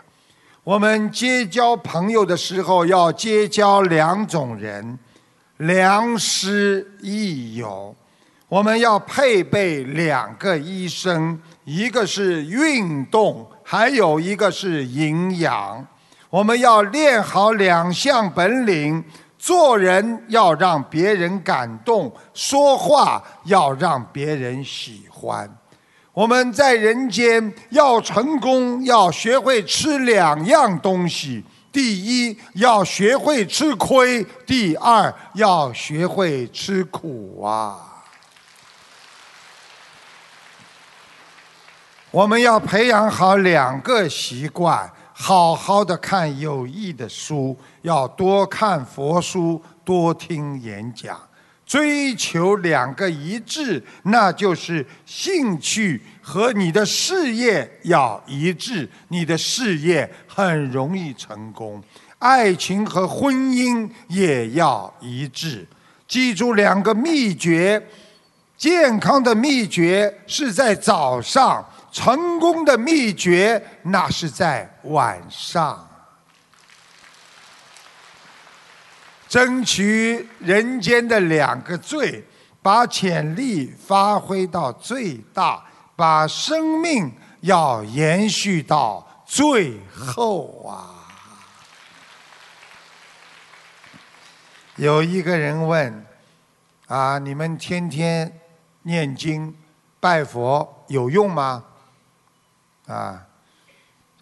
[0.63, 4.97] 我们结交朋友的时候，要结交两种人，
[5.57, 7.93] 良师益友。
[8.49, 15.85] 我们要配备两个医生，一个是运动，还有一个是营养。
[16.35, 19.05] 我们要练好两项本领，
[19.39, 25.49] 做人要让别人感动，说话要让别人喜欢。
[26.13, 37.79] 我们在人间要成功，要学会吃两样东西：第一，要学会吃亏；第二，要学会吃苦啊！
[42.11, 51.17] 我们要培养好两个习惯：好好的看有益的书，要多看佛书，多听演讲。
[51.65, 61.83] 追求两个一致，那就是兴趣和你的事业要一致，你的事业很容易成功。
[62.19, 65.67] 爱情和婚姻也要一致。
[66.07, 67.83] 记住两个秘诀：
[68.59, 75.89] 健康的秘诀是在早上，成功的秘诀那是在晚上。
[79.29, 82.25] 争取人间的两个最，
[82.61, 85.65] 把潜力发挥到最大，
[85.95, 87.13] 把生命
[87.43, 91.07] 要延续到最后啊！
[94.75, 96.05] 有一个人问：
[96.89, 98.41] 啊，你们天天
[98.83, 99.57] 念经
[100.01, 101.63] 拜佛有用吗？
[102.87, 103.25] 啊，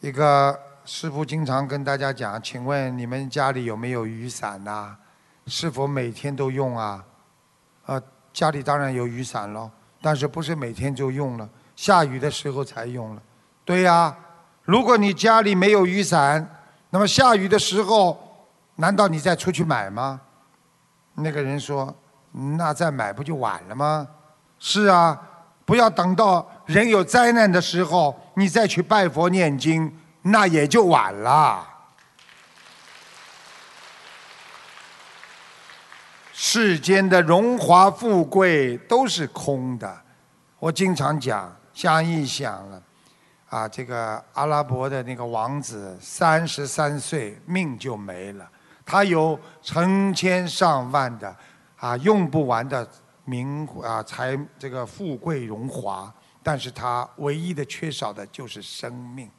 [0.01, 4.95] 一个师傅经常跟大家讲，请问你们家里有没有雨伞呐？
[5.47, 7.05] 是否每天都用啊？
[7.87, 8.01] 啊，
[8.33, 9.69] 家里当然有雨伞喽，
[10.01, 11.49] 但是不是每天就用了？
[11.75, 13.23] 下雨的时候才用了。
[13.65, 14.17] 对呀，
[14.63, 16.61] 如果你家里没有雨伞，
[16.91, 18.47] 那么下雨的时候，
[18.77, 20.21] 难道你再出去买吗？
[21.15, 21.93] 那个人说
[22.57, 24.07] ：“那再买不就晚了吗？”
[24.61, 25.21] 是啊，
[25.65, 31.69] 不要等到人有灾难的时候，你再去拜佛念经，那也就晚了。
[36.33, 40.03] 世间的荣华富贵都是空的，
[40.59, 42.83] 我经常讲，想一想了，
[43.49, 48.49] 啊，这个阿拉伯的那个王子三十三岁命就没了。
[48.85, 51.35] 他有成千上万的
[51.77, 52.87] 啊用不完的
[53.25, 56.13] 名啊财这个富贵荣华，
[56.43, 59.31] 但是他唯一的缺少的就是生命。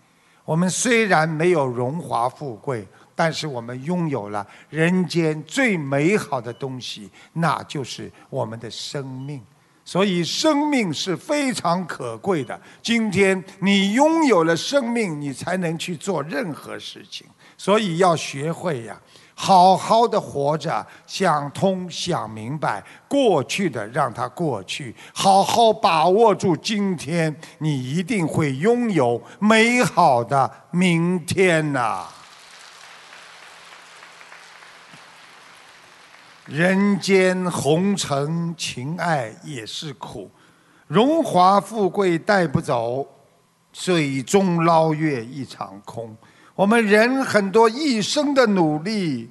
[0.46, 2.86] 我们虽然没有荣华富贵，
[3.16, 9.42] 但是我们拥有了人间最美好的东西，那就是我们的生命。
[9.86, 12.60] 所以生命是非常可贵的。
[12.82, 17.28] 今天你拥有了生命，你才能去做任何事情。
[17.58, 19.00] 所以要学会呀。
[19.36, 32.06] 好好的活着，想通想明白，过去的让它过去，好好把握住今天，你一定会拥有美好的明天呐！
[36.46, 40.30] 人间红尘，情爱也是苦，
[40.88, 43.08] 荣华富贵带不走，
[43.72, 46.16] 水中捞月一场空。
[46.56, 49.28] 我们人很多一生的努力，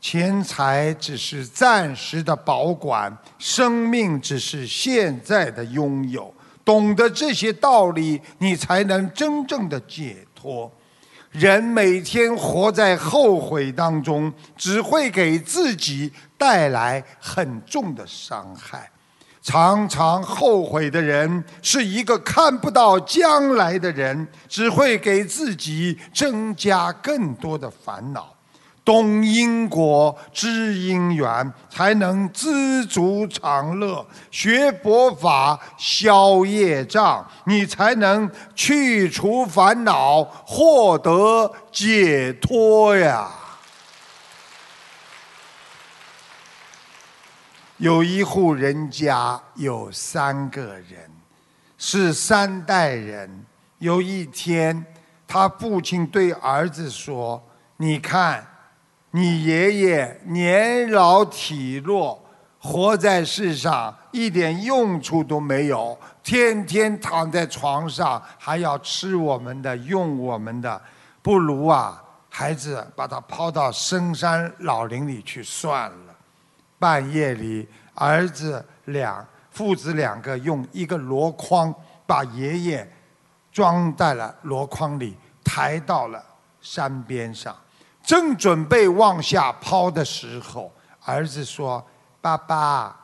[0.00, 6.34] 钱财只是暂时的保管，生命只是现在的拥有。
[6.64, 10.70] 懂得这些道理，你才能真正的解脱。
[11.30, 18.90] 人每天活在后悔当中，只会给自己带来很重的伤害。
[19.44, 28.30] 常常后悔的人是一个看不到将来的人，只会给自己增加更多的烦恼。
[28.82, 34.06] 懂因果、知因缘，才能知足常乐。
[34.30, 43.28] 学佛法、消业障，你才能去除烦恼，获得解脱呀。
[47.78, 51.10] 有一户人家有三个人，
[51.76, 53.44] 是三代人。
[53.78, 54.86] 有一天，
[55.26, 57.42] 他父亲对儿子说
[57.78, 58.46] ：“你看，
[59.10, 62.24] 你爷爷年老体弱，
[62.60, 70.80] 活在世上一点用处都没有，天天躺在床上，还要吃我们的、用我们的，
[71.20, 72.00] 不如啊，
[72.30, 75.96] 孩子把他抛到深山老林里去算了。”
[76.84, 81.74] 半夜里，儿子两父子两个用一个箩筐
[82.06, 82.92] 把爷爷
[83.50, 86.22] 装在了箩筐里，抬到了
[86.60, 87.56] 山边上。
[88.02, 90.70] 正准备往下抛的时候，
[91.06, 91.82] 儿子说
[92.20, 92.94] ：“爸爸，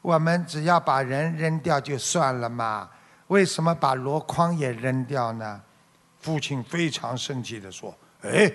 [0.00, 2.88] 我们只要把人扔掉就算了嘛，
[3.26, 5.60] 为什么把箩筐也扔掉呢？”
[6.22, 8.48] 父亲非常生气地说：“哎，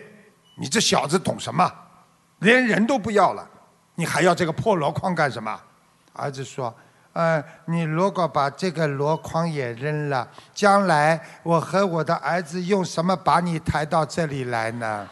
[0.56, 1.70] 你这小子懂什么？
[2.38, 3.46] 连人都不要了！”
[4.00, 5.60] 你还要这个破箩筐干什么？
[6.14, 6.74] 儿子说
[7.12, 10.26] ：“嗯，你如果把这个箩筐也扔了，
[10.56, 15.06] 将来我和我的儿子用什么把你抬到这里来呢？”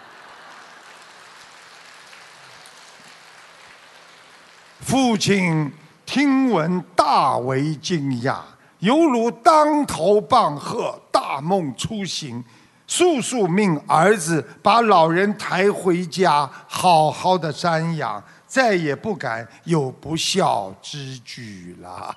[4.80, 5.70] 父亲
[6.06, 8.38] 听闻大为惊讶，
[8.80, 12.42] 犹如当头棒喝，大梦初醒，
[12.88, 18.24] 速速命儿子把老人抬回家，好好的瞻仰。
[18.48, 22.16] 再也不敢有不孝之举了，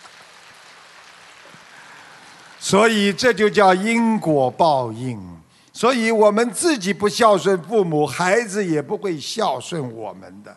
[2.60, 5.18] 所以这就叫因果报应。
[5.72, 10.54] 所以我们自己不孝顺父母，孩子也不会孝顺我们的。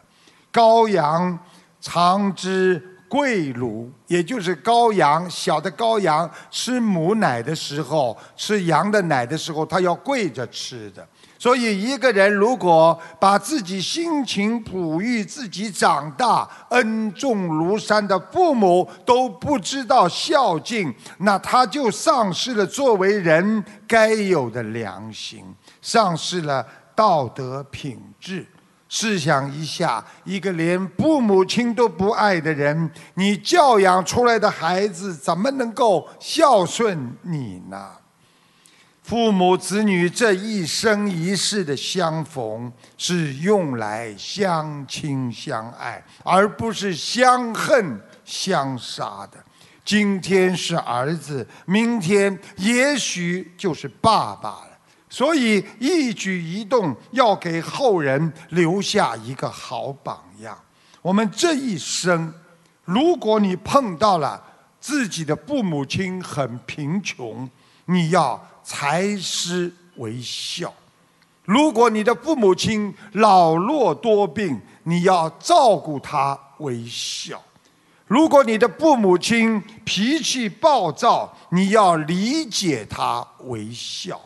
[0.52, 1.38] 羔羊
[1.80, 11.08] 常知跪乳，也就是羔羊小的羔羊吃母奶的时候，吃羊的奶的时候，它要跪着吃的。
[11.42, 25.44] 所以，一个人如果把自己辛勤哺育自己长大、恩重如山的父母都不知道孝敬，那他就丧失了作为人该有的良心，
[25.82, 26.64] 丧失了
[26.94, 28.46] 道德品质。
[28.88, 37.94] 试想一下，一个连父母亲都不爱的人，你教养出来的孩子怎么能够孝顺你呢？
[39.02, 49.44] 父母子女这一生一世的相逢，是用来相亲相爱，而不是相恨相杀的。
[49.84, 54.68] 今天是儿子，明天也许就是爸爸了。
[55.10, 60.58] 所以一举一动要给后人留下一个好榜样。
[61.02, 62.34] 我们这一生，
[62.86, 64.42] 如果你碰到了
[64.80, 67.50] 自己的父母亲很贫穷，
[67.86, 70.70] 你要才施为孝；
[71.46, 77.38] 如果你的父母亲老弱多病，你要照顾他为孝；
[78.08, 84.20] 如果你的父母亲脾气暴躁，你要理解他为孝。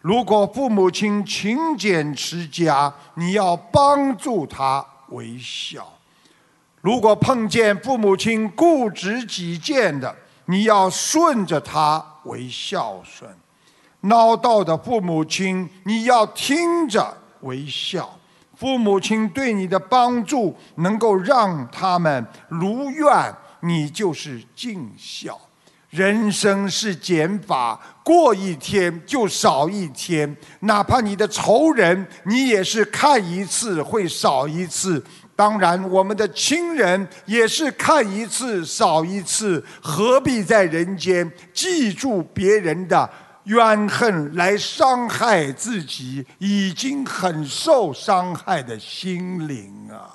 [0.00, 5.82] 如果父母亲勤俭持家，你要帮助他为孝；
[6.80, 10.14] 如果碰见父母亲固执己见的，
[10.46, 13.30] 你要顺着他为孝顺；
[14.04, 18.18] 唠叨的父母亲，你要听着为孝。
[18.56, 25.38] 父母亲对你的帮助，能够让他们如愿，你就是尽孝。
[25.90, 30.36] 人生是减法，过一天就少一天。
[30.60, 35.04] 哪怕你的仇人，你也是看一次会少一次。
[35.36, 39.64] 当然，我们的亲人也是看一次少一次。
[39.80, 43.08] 何必在人间记住别人的
[43.44, 50.10] 怨恨来伤害自己已经很受伤害的心灵啊？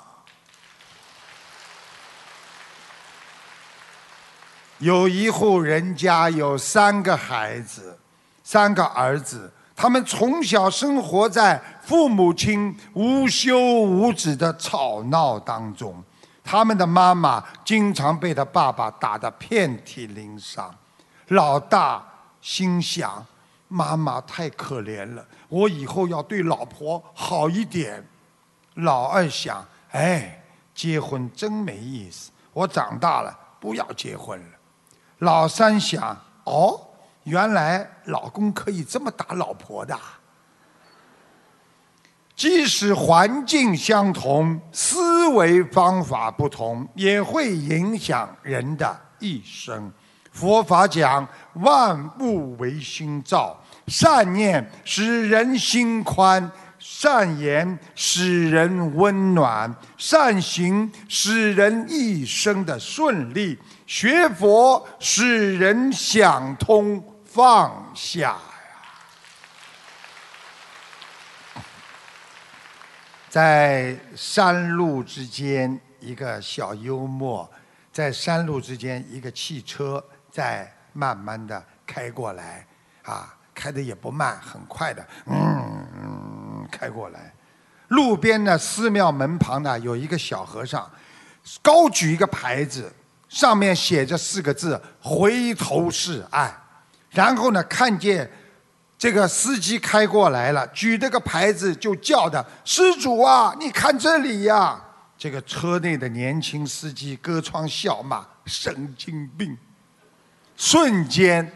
[4.78, 7.98] 有一户人家有三个孩子，
[8.42, 16.02] 三个儿子，他们从小生活在父母亲无休无止的吵闹当中，
[16.42, 20.74] 他们的妈妈经常被他爸爸打得遍体鳞伤。
[21.28, 22.02] 老大
[22.40, 23.26] 心想：
[23.68, 28.06] 妈妈太可怜了，我以后要对老婆好一点。
[28.74, 30.42] 老二想：哎，
[30.74, 34.58] 结婚真没意思，我长大了不要结婚了。
[35.18, 36.80] 老三想：哦，
[37.24, 39.98] 原来老公可以这么打老婆的。
[42.34, 49.92] 即使环境相同，思维方法不同，也会影响人的一生。
[50.30, 63.58] 佛法讲：万物为心造，善念使人心宽，善言使人温暖，善行使人一生的顺利。
[63.86, 68.36] 学佛使人想通放下呀，
[73.28, 77.50] 在山路之间一个小幽默，
[77.92, 82.66] 在山路之间一个汽车在慢慢的开过来，
[83.02, 87.32] 啊，开的也不慢，很快的，嗯，开过来。
[87.88, 90.88] 路边的寺庙门旁呢，有一个小和尚，
[91.60, 92.92] 高举一个牌子。
[93.28, 96.52] 上面写着四个字“回头是岸”，
[97.10, 98.28] 然后呢，看见
[98.98, 104.82] 这个司机开过来了，举这个牌子就叫的：“施主啊，你看这里呀！”
[105.16, 109.56] 这个车内的年轻司机隔窗笑骂：“神经病！”
[110.60, 111.50] 瞬间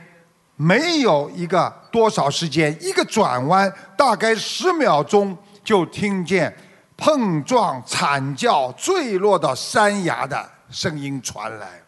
[0.56, 6.56] 没有一个多少时间，一个转弯，大概十秒钟，就听见
[6.96, 10.50] 碰撞、惨叫、坠落到山崖的。
[10.70, 11.82] 声音传来，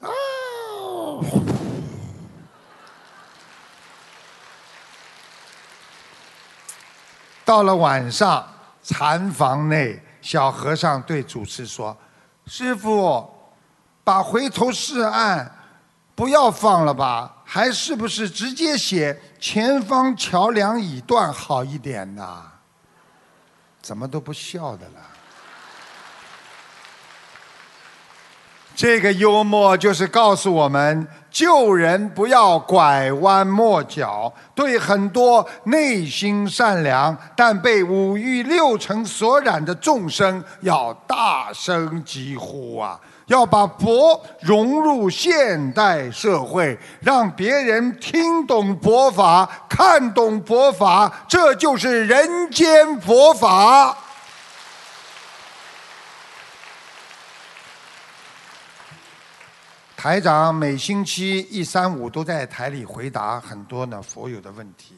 [0.00, 0.10] 啊！
[7.44, 8.46] 到了晚上，
[8.82, 11.96] 禅房内，小和尚对主持说
[12.46, 13.30] ：“师傅，
[14.02, 15.57] 把回头是岸
[16.18, 17.32] 不要放了吧？
[17.44, 22.42] 还是不是直接写前方桥梁已断好一点呢？
[23.80, 24.94] 怎么都不笑的了？”
[28.74, 43.00] 这个幽默就是告诉我们，救人不要拐弯抹角，对很多内心善良但被五欲六尘所染的众生，要大声疾呼啊！
[43.28, 53.96] 要把佛融入现代社会，让别人听懂佛法、看懂佛法，这就是人间佛法。
[59.94, 64.94] 台长每星期一、三、五都在台里回答很多呢佛友的问题。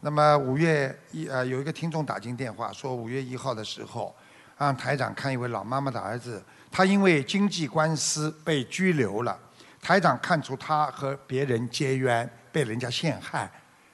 [0.00, 4.12] 那么五月一呃有一个听众打进电话说五月一号的时候，
[4.58, 6.42] 让台长看一位老妈妈的儿子，
[6.72, 9.38] 他因为经济官司被拘留了。
[9.82, 13.50] 台长看出他和别人结冤，被人家陷害。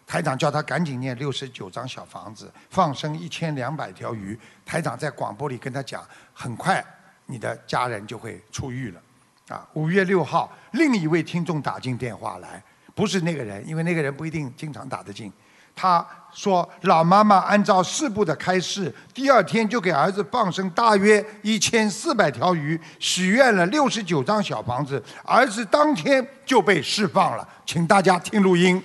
[0.07, 4.39] 台长叫他赶紧念六十九张小房子，放生一千两百条鱼。
[4.65, 6.85] 台长在广播里跟他讲，很快
[7.27, 9.03] 你的家人就会出狱了。
[9.49, 12.63] 啊，五月六号，另一位听众打进电话来，
[12.95, 15.33] 不是那个人，因为那个人不一定经常打得进。
[15.75, 28.83] 他说：“老妈妈按照四部的开示，第二天就给儿子放生大约一千四百条鱼，许愿了六十九张小房子，儿子当天就被释放了。”请大家听录音。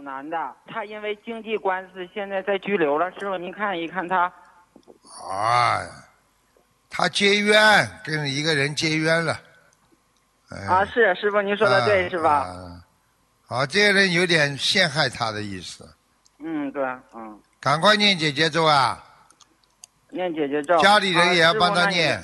[0.00, 4.32] 男的，他因为经济官司现在在拘留了，师傅您看一看他。
[5.30, 5.80] 啊，
[6.88, 9.38] 他结冤，跟一个人结冤了。
[10.50, 12.46] 啊，是师傅，您说的对，是吧？
[13.46, 15.88] 好，这个人有点陷害他的意思。
[16.38, 16.82] 嗯，对，
[17.14, 17.40] 嗯。
[17.60, 19.02] 赶快念姐姐咒啊！
[20.10, 20.78] 念姐姐咒。
[20.78, 22.18] 家里人也要帮他念。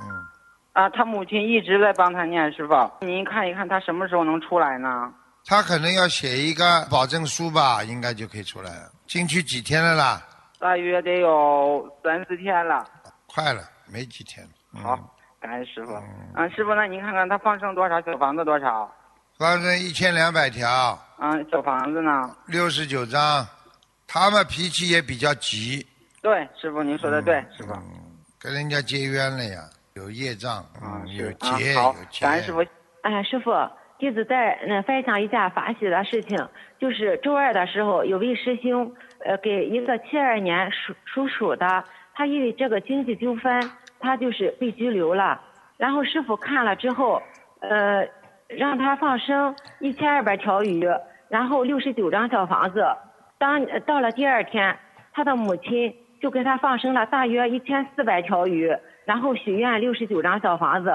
[0.00, 0.24] 嗯。
[0.72, 5.12] 啊，他母亲一直在帮他念，师傅，您看一看他什么时候能出来呢？
[5.46, 8.92] 他可能要写一个保证书吧，应该就可以出来了。
[9.06, 10.22] 进去几天了啦？
[10.58, 12.86] 大约得有三四天了。
[13.26, 14.80] 快了，没几天了。
[14.82, 15.13] 好。
[15.44, 15.92] 感恩师傅，
[16.34, 18.90] 嗯，师傅，那您看看他放生多少小房子多少？
[19.36, 20.98] 放生一千两百条。
[21.18, 22.34] 嗯，小房子呢？
[22.46, 23.46] 六十九张。
[24.06, 25.86] 他们脾气也比较急。
[26.22, 27.74] 对，师傅您说的对，师傅。
[28.40, 29.60] 跟人家结冤了呀，
[29.96, 32.24] 有业障啊，有结有结。
[32.24, 32.64] 感恩师傅。
[33.02, 33.52] 哎，师傅，
[33.98, 36.38] 弟子再嗯分享一下法喜的事情，
[36.80, 38.90] 就是周二的时候，有位师兄，
[39.22, 41.84] 呃，给一个七二年属属鼠的，
[42.14, 43.70] 他因为这个经济纠纷。
[44.04, 45.40] 他就是被拘留了，
[45.78, 47.22] 然后师傅看了之后，
[47.60, 48.06] 呃，
[48.48, 50.86] 让他放生一千二百条鱼，
[51.28, 52.84] 然后六十九张小房子。
[53.38, 54.78] 当到了第二天，
[55.14, 58.70] 他的母亲就给他放生了大约一千四百条鱼，
[59.06, 60.94] 然后许愿六十九张小房子。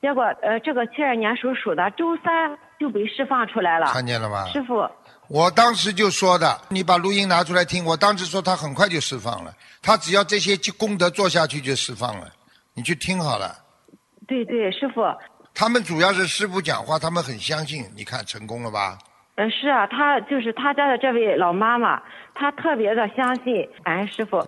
[0.00, 3.86] 结果，呃，这个七二年属鼠的周三就被释放出来了。
[3.86, 4.46] 看见了吗？
[4.46, 4.88] 师傅，
[5.28, 7.84] 我当时就说的，你把录音拿出来听。
[7.84, 9.52] 我当时说他很快就释放了，
[9.82, 12.28] 他只要这些功德做下去就释放了。
[12.76, 13.56] 你去听好了。
[14.28, 15.02] 对对，师傅。
[15.54, 17.90] 他们主要是师傅讲话，他们很相信。
[17.96, 18.98] 你看成功了吧？
[19.36, 22.02] 嗯，是啊，他就是他家的这位老妈妈，
[22.34, 23.66] 她特别的相信。
[23.82, 24.46] 感恩师傅。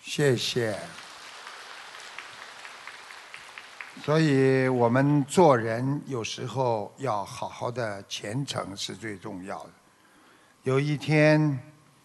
[0.00, 0.78] 谢谢。
[4.04, 9.70] 所以我们做人有时候要好好的虔诚是最重要的。
[10.62, 11.58] 有一天，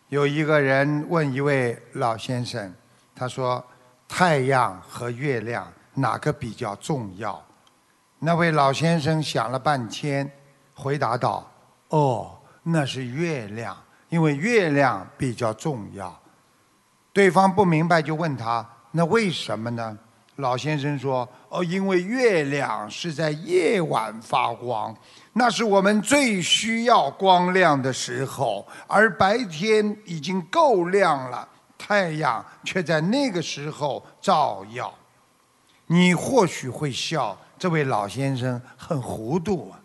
[0.10, 2.74] 有一个人问一位老先生，
[3.16, 3.64] 他说。
[4.16, 7.44] 太阳和月亮哪个比较重要？
[8.20, 10.32] 那位老先生想了半天，
[10.76, 11.52] 回答道
[11.90, 13.76] ：“哦，那是月亮，
[14.10, 16.16] 因为月亮比较重要。”
[17.12, 19.98] 对方不明白，就问他：“那为什么呢？”
[20.38, 24.96] 老先生说：“哦，因为月亮是在夜晚发光，
[25.34, 31.50] 那是我们最需要光亮的时候，而白天已经够亮了。”
[31.86, 34.94] 太阳却在那个时候照耀，
[35.88, 39.78] 你或许会笑，这位老先生很糊涂啊。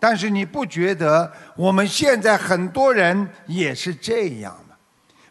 [0.00, 4.74] 但是你不觉得我们现在很多人也是这样吗？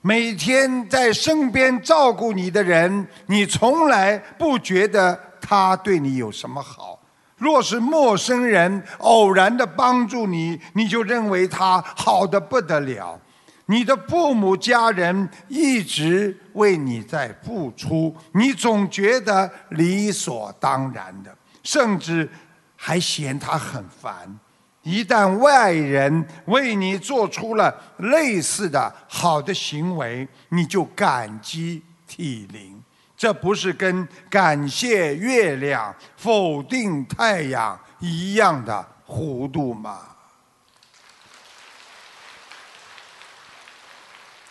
[0.02, 6.98] 每天在身边照顾你的人，你从来不觉得他对你有什么好；
[7.36, 13.20] 若是陌生人偶然的帮助你，你就认为他好的不得了。
[13.68, 22.30] 你的父母家人一直为你在付出，你总觉得理所当然的，甚至
[22.76, 24.40] 还嫌他很烦。
[24.82, 32.84] 一旦外人为你做出了类似的好的行为，你就感激涕零。
[33.16, 40.00] 这不是跟感谢月亮、否定太阳一样的糊涂吗？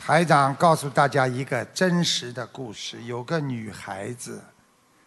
[0.05, 4.43] 台长告诉大家一个真实的故事：有个女孩子，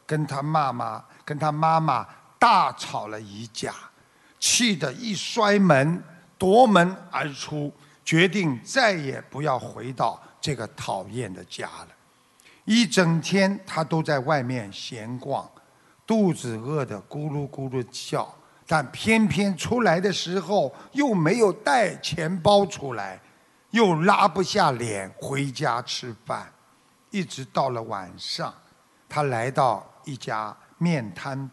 [0.05, 2.07] 跟她妈妈、跟她妈妈
[2.39, 3.73] 大吵了一架，
[4.39, 6.01] 气得一摔门，
[6.37, 7.69] 夺门而出，
[8.05, 11.87] 决定再也不要回到这个讨厌的家了。
[12.63, 15.45] 一整天，她都在外面闲逛，
[16.07, 18.33] 肚子饿得咕噜咕噜叫，
[18.65, 23.19] 但偏偏出来的时候又没有带钱包出来。
[23.75, 26.49] 又拉不下脸回家吃饭，
[27.09, 28.55] 一直到了晚上，
[29.09, 31.49] 他来到一家面摊，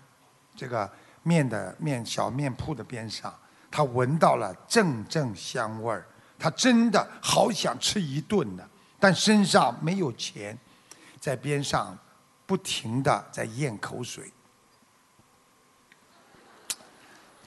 [0.54, 0.88] 这个
[1.24, 3.36] 面的面小面铺的边上，
[3.72, 6.06] 他闻到了阵阵香味儿，
[6.38, 8.62] 他真的好想吃一顿呢，
[9.00, 10.56] 但身上没有钱，
[11.18, 11.98] 在边上
[12.46, 14.32] 不停的在咽口水。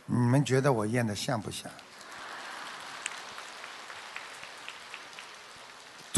[0.05, 1.71] 你们觉得我咽的像不像？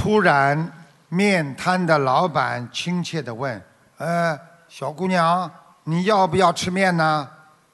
[0.08, 0.72] 突然，
[1.10, 3.62] 面摊的老板亲切地问
[4.00, 4.40] ：“呃，
[4.70, 5.52] 小姑娘，
[5.84, 7.30] 你要不要吃面呢？”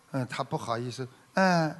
[0.10, 1.76] 嗯，他不好意思，嗯，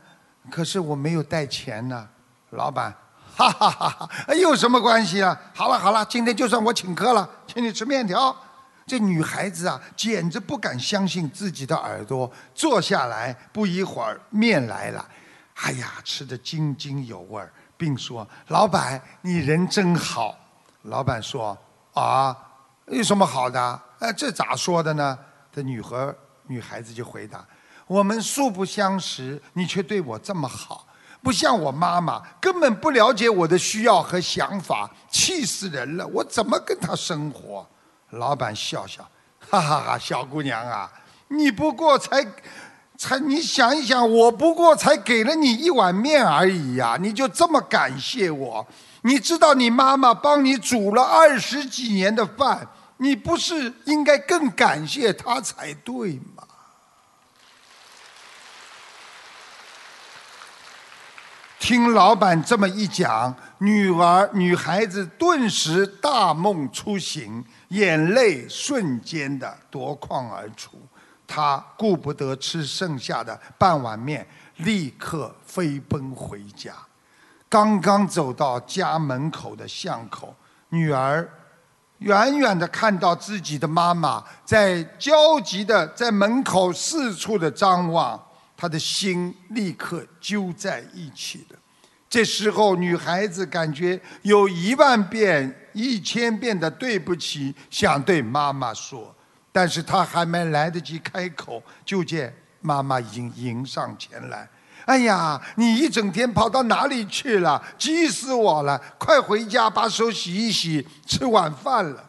[0.52, 2.08] 可是我没有带钱呢。
[2.52, 2.94] 老板，
[3.36, 5.36] 哈哈哈哈，有什么关系啊？
[5.56, 8.36] 好了好了，今天就算我请客了，请你吃面条。
[8.86, 12.32] 这女孩子啊，简直不敢相信自己的耳朵。
[12.54, 15.04] 坐下来，不一会儿面来了，
[15.64, 20.38] 哎呀，吃得津津有味儿，并说：“老板，你人真好。”
[20.84, 21.58] 老板说
[21.94, 22.36] ：“啊，
[22.88, 23.82] 有什么好的？
[24.00, 25.18] 哎，这咋说的呢？”
[25.52, 26.16] 这女孩
[26.48, 27.46] 女孩子就回答
[27.88, 30.88] ：“我们素不相识，你却对我这么好，
[31.22, 36.06] 不像我妈妈，根本不了解我的需要和想法，气死人了！
[36.08, 37.66] 我怎么跟她生活？”
[38.12, 39.08] 老板笑笑，
[39.40, 40.92] 哈哈哈，小姑娘啊，
[41.30, 42.24] 你不过才，
[42.98, 48.68] 才你想一想，我不过才给了你一碗面而已呀，你就这么感谢我？
[49.04, 56.44] 你知道你妈妈帮你煮了二十几年的饭，你不是应该更感谢她才对吗？
[61.60, 67.44] 听老板这么一讲，女儿女孩子顿时大梦初醒。
[67.70, 70.78] 眼泪瞬间的夺眶而出，
[71.26, 74.28] 她顾不得吃剩下的半碗面，
[74.58, 76.74] 立刻飞奔回家。
[77.54, 80.36] 刚刚走到家门口的巷口，
[80.70, 81.30] 女儿
[82.00, 88.20] 远远的看到自己的妈妈在焦急的在门口四处的张望，
[88.58, 91.60] 她的心立刻揪在一起了。
[92.10, 99.16] 这时候，女孩子感觉有一万遍、一千遍的对不起想对妈妈说，
[99.52, 104.50] 但是她还没来得及开口，就见妈妈已经迎上前来。
[104.86, 107.64] 哎呀，你一整天跑到哪里去了？
[107.78, 108.78] 急死我了！
[108.98, 112.04] 快回家把手洗一洗，吃晚饭了。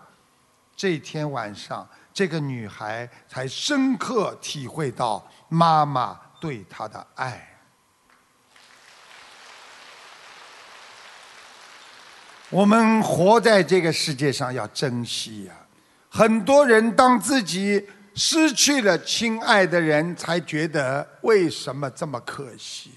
[0.76, 7.48] 这天晚上，这个女孩才深刻体会到妈妈对她的爱。
[12.50, 15.54] 我们活在这个世界上要珍惜呀！
[16.08, 17.84] 很多人当自己
[18.14, 22.92] 失去了亲爱的人，才觉得为什么这么可惜。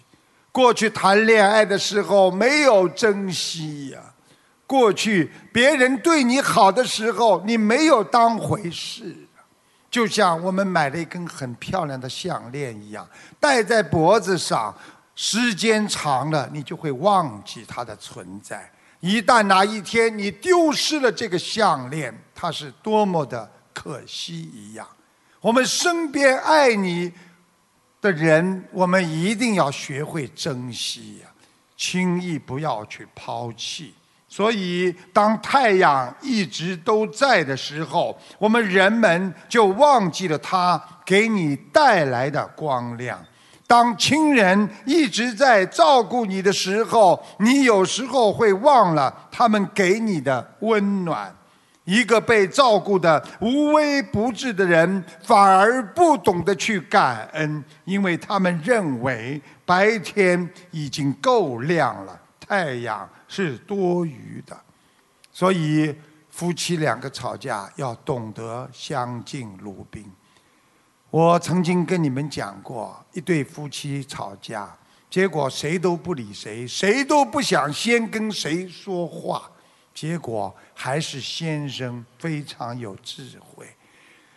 [0.52, 4.00] 过去谈恋爱的时候没有珍惜呀，
[4.66, 9.16] 过去别人对你好的时候你没有当回事。
[9.90, 13.08] 就像我们买了一根很漂亮的项链一样，
[13.40, 14.76] 戴在脖子上，
[15.16, 18.70] 时间长了你就会忘记它的存在。
[19.00, 24.88] 一旦哪一天你丢失了这个项链，它是多么的可惜一样。
[25.42, 27.12] 我们身边爱你
[28.02, 31.28] 的人，我们一定要学会珍惜呀，
[31.76, 33.94] 轻易不要去抛弃。
[34.30, 43.24] 所以，当太阳一直都在的时候，我们人们就忘记了它给你带来的光亮。
[43.66, 51.34] 当亲人一直在照顾你的时候，你有时候会忘了他们给你的温暖。
[51.88, 64.56] 一个被照顾的无微不至的人，反而不懂得去感恩，因为他们认为白天已经够亮了，太阳是多余的。
[65.32, 65.96] 所以，
[66.30, 70.04] 夫妻两个吵架要懂得相敬如宾。
[71.10, 74.70] 我曾经跟你们讲过，一对夫妻吵架，
[75.10, 79.50] 结果谁都不理谁，谁都不想先跟谁说话，
[79.98, 83.66] 结果还是先生非常有智慧，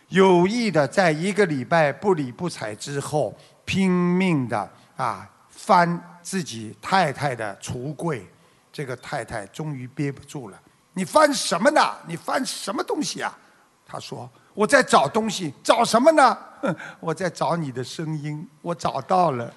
[0.07, 3.31] 有意的在一个礼拜不理不睬之后，
[3.63, 8.25] 拼命的啊翻自己太太的橱柜，
[8.73, 10.59] 这个太太终于憋不住了，
[10.93, 11.95] 你翻什么呢？
[12.07, 13.37] 你翻什么东西啊？
[13.85, 14.27] 他说。
[14.53, 16.37] 我在找东西，找什么呢？
[16.99, 19.53] 我在找你的声音，我找到了。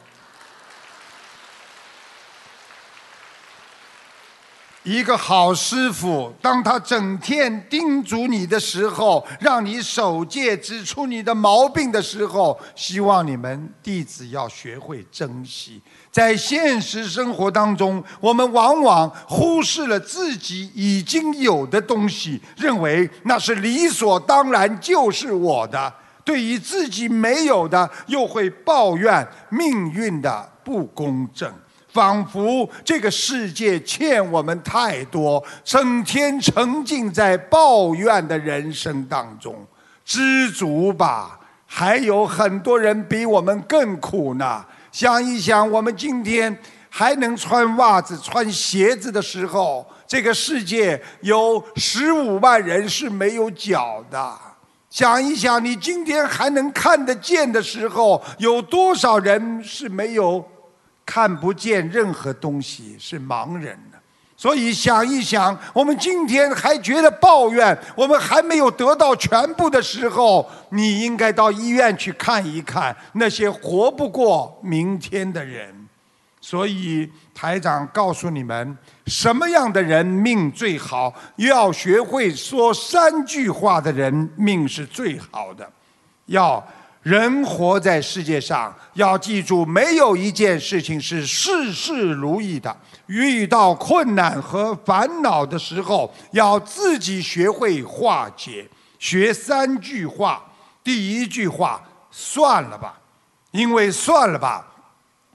[4.85, 15.81] 一个好师傅，当他整天叮嘱你的时候，让你守戒，指出你的毛病的时候，希望你们弟子要学会珍惜。
[16.13, 25.91] 在现实生活当中，我们往往忽视了自己已经有的东西，认为那是理所当然，就是我的；
[26.27, 31.51] 对于自己没有的，又会抱怨命运的不公正。
[31.95, 39.65] 仿佛这个世界欠我们太多，整天沉浸在抱怨的人生当中，
[40.05, 41.39] 知足吧。
[41.65, 44.65] 还有很多人比我们更苦呢。
[44.91, 46.57] 想一想，我们今天
[46.91, 54.37] 还能穿袜子、穿鞋子的时候，这个世界有十五万人是没有脚的。
[54.91, 60.45] 想一想，你今天还能看得见的时候，有多少人是没有
[61.05, 63.99] 看不见任何东西，是盲人的？
[64.37, 75.73] 所以想一想，我们今天还觉得抱怨，我们还没有得到全部的时候，你应该到医院去看一看那些活不过明天的人。
[76.41, 78.77] 所以台长告诉你们，
[79.07, 81.15] 什么样的人命最好？
[81.37, 85.67] 要学会说三句话的人命是最好的。
[86.27, 86.63] 要
[87.05, 92.75] 人活在世界上，要记住，没有一件事情是事事如意的。
[93.09, 98.67] 遇到困难和烦恼的时候，要自己学会化解。
[98.99, 100.43] 学三句话，
[100.83, 102.99] 第一句话，算了吧，
[103.51, 104.67] 因为算了吧。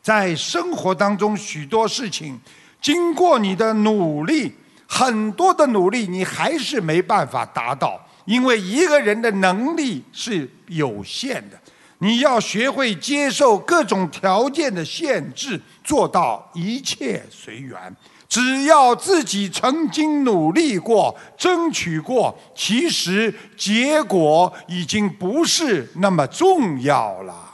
[0.02, 2.40] 在生活当中，许多事情，
[2.82, 4.56] 经过你的努力，
[4.88, 11.60] 很多的努力，你还是没办法达到，因为一个人的能力是有限的。
[11.98, 17.76] 你要学会接受各种条件的限制，做到一切随缘。
[18.28, 27.52] 只要自己曾经努力过、争取过，其实结果已经不是那么重要了。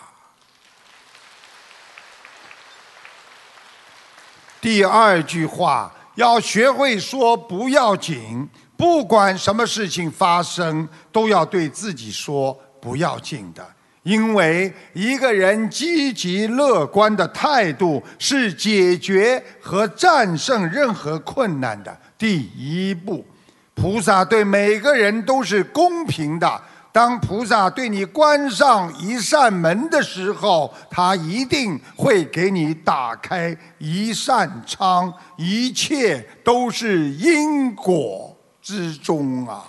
[4.59, 13.65] 第二句话要学会说不要紧，不管什么事情发生，都要对自己说不要紧的。
[14.03, 23.25] 因为一个人积极乐观的态度是解决和战胜任何困难的第一步。
[23.73, 26.61] 菩萨对每个人都是公平的。
[26.91, 38.34] 当菩萨对你关上一扇门的时候，他一定会给你打开一扇窗，一切都是因果
[38.65, 39.63] 之中啊！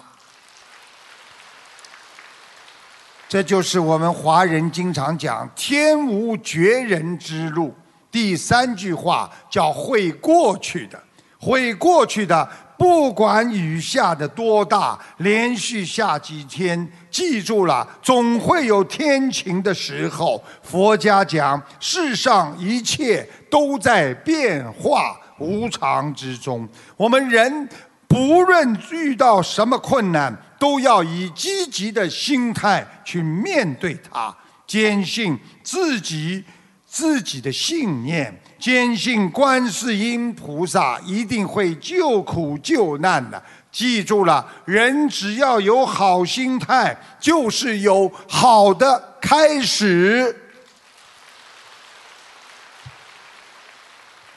[3.28, 7.74] 这就是我们华人经常讲“天无绝人之路”。
[8.10, 10.98] 第三句话叫“会过去的”，
[11.38, 12.48] 会过去的。
[12.78, 20.42] 不管雨下的多大，连续下几天，记住了，总会有天晴的时候。
[20.62, 26.66] 佛家讲，世上一切都在变化无常之中。
[26.96, 27.68] 我们人
[28.16, 34.34] 不论遇到什么困难，都要以积极的心态去面对它，
[34.66, 36.42] 坚信自己
[36.86, 38.40] 自己的信念。
[38.58, 43.40] 坚信观世音菩萨一定会救苦救难的。
[43.70, 50.34] 记住了，人只要有好心态，就是有好的开始。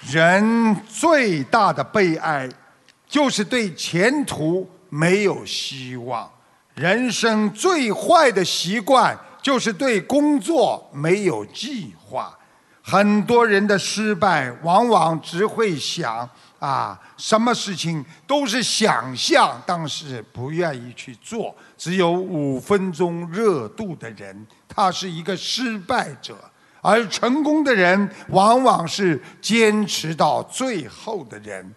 [0.02, 2.50] 人最大的悲哀，
[3.10, 6.30] 就是对前途没有希望；
[6.76, 12.38] 人生最坏的习惯，就是对工作没有计划。
[12.82, 16.28] 很多人的失败，往往只会想
[16.60, 21.56] 啊，什么事情都是想象，但是不愿意去做。
[21.78, 26.36] 只有五分钟热度的人，他是一个失败者；
[26.82, 31.76] 而成功的人，往往是坚持到最后的人。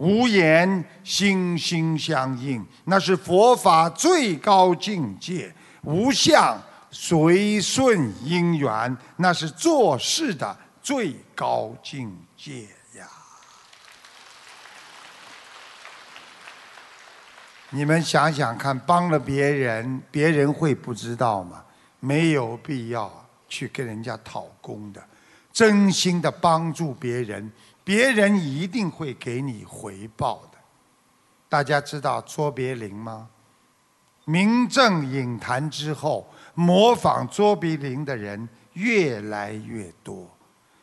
[0.00, 5.54] 无言，心心相印，那是佛法最高境界。
[5.82, 6.58] 无相。
[6.92, 12.62] 随顺因缘，那是做事的最高境界
[12.98, 13.06] 呀！
[17.70, 21.62] 你们想想看，帮了别人，别人会不知道吗？
[22.00, 25.00] 没有必要去跟人家讨功的，
[25.52, 27.52] 真心的帮助别人，
[27.84, 30.58] 别人一定会给你回报的。
[31.48, 33.28] 大家知道卓别林吗？
[34.24, 36.32] 名正影坛之后。
[36.54, 40.28] 模仿卓别林的人越来越多，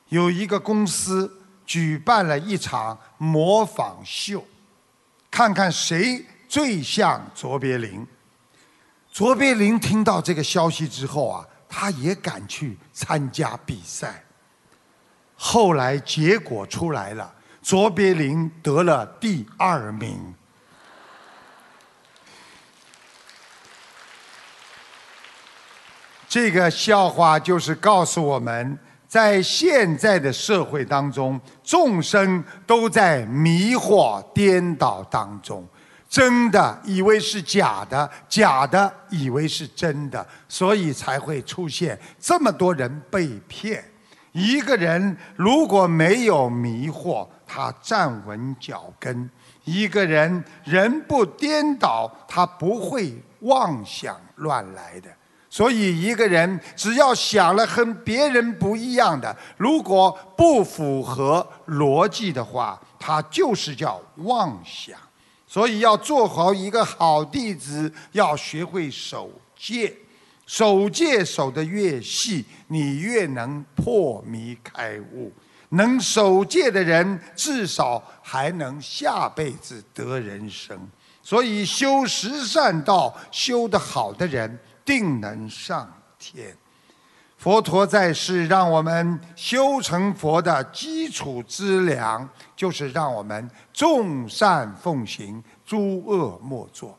[0.07, 4.43] 有一个公司举办了一场模仿秀，
[5.29, 8.07] 看看谁最像卓别林。
[9.11, 14.23] 卓别林听到这个消息之后啊，他也敢去参加比赛。
[15.37, 20.33] 后来结果出来了，卓别林得了第二名。
[26.27, 28.77] 这个笑话就是告诉我们，
[29.07, 35.65] 在现在的社会当中，众生都在迷惑颠倒当中，
[36.09, 43.83] 真的以为是假的，假的以为是真的，所以才会出现这么多人被骗。
[44.37, 49.27] 一个人如果没有迷惑，他站稳脚跟；
[49.63, 55.09] 一个人人不颠倒，他不会妄想乱来的。
[55.49, 64.95] 所以，一个人只要想了和别人不一样的，如果不符合逻辑的话，他就是叫妄想。
[65.47, 69.91] 所以，要做好一个好弟子，要学会守戒。
[70.47, 75.31] 守戒守得越细，你越能破迷开悟。
[75.69, 80.75] 能守戒的人，至少还能下辈子得人生。
[81.21, 84.57] 所以，修十善道修得好的人。
[84.85, 86.55] 定能上天。
[87.37, 96.97] 佛陀在世，让我们修成佛的基础资粮，就是让我们众善奉行，诸恶莫作。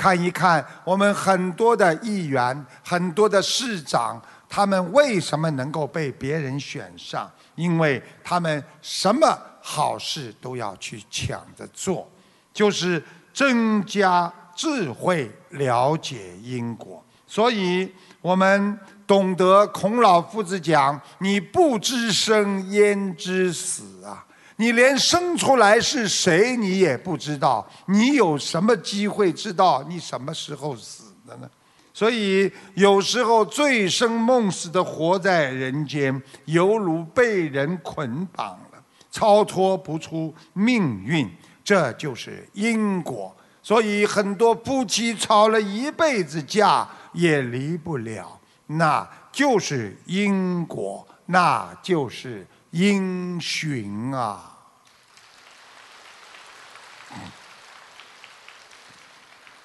[0.00, 7.30] 看一看我们很多的议员、很多的市长，他们为什么能够被别人选上？
[7.54, 12.10] 因为他们什么好事都要去抢着做，
[12.54, 17.04] 就是增加智慧，了解因果。
[17.26, 24.24] 所以，我们懂得孔老夫子讲：“你不知生，焉知死啊？
[24.60, 31.48] 你连生出来是谁，你也不知道，你有什么机会知道你什么时候死的呢？”
[31.94, 41.26] 所以，有时候醉生梦死的活在人间，犹如被人捆绑了，超脱不出命运，
[41.64, 43.34] 这就是因果。
[43.62, 46.86] 所以，很多夫妻吵了一辈子架。
[47.12, 48.38] 也离不了，
[48.68, 54.49] 那就是因果，那就是因循啊。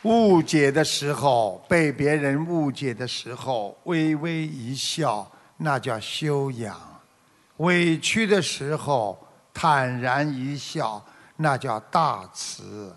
[0.06, 5.28] 误解的时候，被别人误解的时候，微微一笑，
[5.58, 6.76] 那叫修养；
[7.58, 9.18] 委屈的时候，
[9.52, 11.04] 坦然一笑，
[11.38, 12.94] 那叫大慈；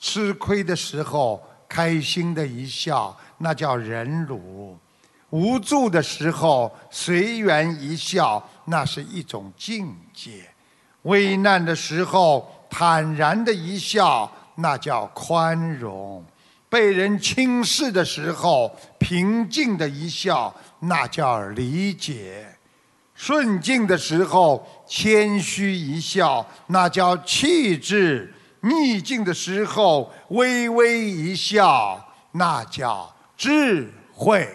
[0.00, 3.16] 吃亏的时候，开心的一笑。
[3.40, 4.76] 那叫忍辱，
[5.30, 10.42] 无助的时候随缘一笑，那是一种境界；
[11.02, 16.20] 危难的时候坦然的一笑，那叫宽容；
[16.68, 22.44] 被人轻视的时候平静的一笑，那叫理解；
[23.14, 28.28] 顺境的时候谦虚一笑，那叫气质；
[28.60, 33.14] 逆境的时候微微一笑，那叫。
[33.40, 34.48] 智慧，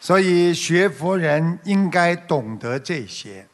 [0.00, 3.46] 所以学佛人应该懂得这些。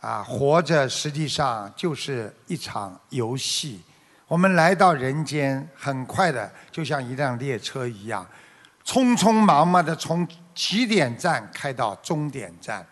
[0.00, 3.82] 啊，活着实际上就是一场游戏。
[4.26, 8.26] 我们来到人间，很快的，就像一辆列车一样，
[8.84, 12.86] 匆匆忙忙的从起点站开到终点站。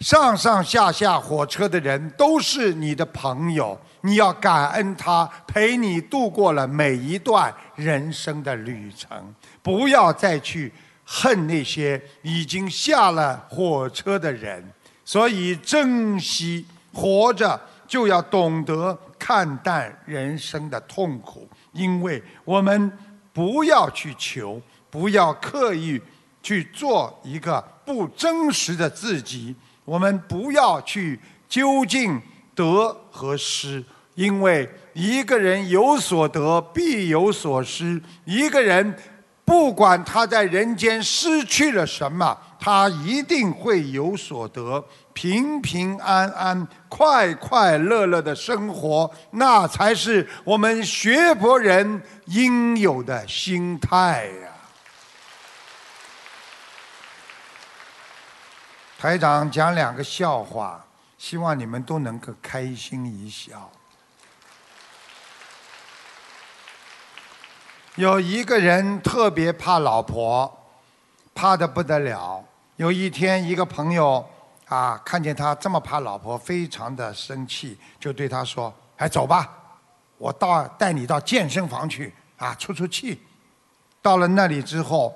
[0.00, 3.78] 上上下下火车的人都是你的朋友。
[4.02, 10.72] 你要感恩他陪你度过了每一段人生的旅程，不要再去
[11.04, 14.72] 恨那些已经下了火车的人。
[15.10, 22.92] 所以珍惜活着，就要懂得看淡人生的痛苦，因为我们
[23.32, 26.00] 不要去求，不要刻意
[26.40, 29.52] 去做一个不真实的自己，
[29.84, 32.22] 我们不要去究竟。
[32.54, 33.82] 得和失，
[34.14, 38.00] 因为一个人有所得，必有所失。
[38.26, 38.94] 一个人
[39.46, 44.84] 不管他在人间失去了什么，他一定会有所得，
[45.14, 54.50] 平平安安、快快乐乐的生活，那才是我们学佛人应有的心态呀。
[58.98, 60.84] 台长讲两个笑话。
[61.20, 63.70] 希望你们都能够开心一笑。
[67.96, 70.50] 有一个人特别怕老婆，
[71.34, 72.42] 怕的不得了。
[72.80, 74.26] 有一天，一个朋友
[74.66, 79.46] 啊，看见他这么怕老婆，非常的生气，就对他说：“哎，走吧，
[80.16, 83.20] 我到带你到健身房去啊，出出气。”
[84.00, 85.14] 到了那里之后，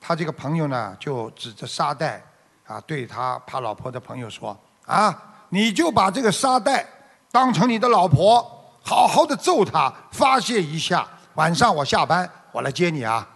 [0.00, 2.24] 他这个朋友呢，就指着沙袋
[2.66, 6.86] 啊，对他怕老婆的朋友说：“啊。”你就把这个沙袋
[7.30, 8.42] 当成你的老婆，
[8.82, 11.06] 好好的揍他，发泄一下。
[11.34, 13.28] 晚上我下班，我来接你啊。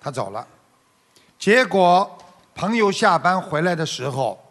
[0.00, 0.44] 他走了，
[1.38, 2.18] 结果
[2.56, 4.42] 朋友下班回来的时候，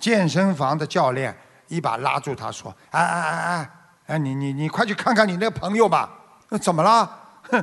[0.00, 1.38] 健身房的教练
[1.68, 3.70] 一把拉住他说：“哎哎哎哎，
[4.06, 6.10] 哎你你你快去看看你那朋友吧，
[6.62, 7.18] 怎么了？
[7.50, 7.62] 哼，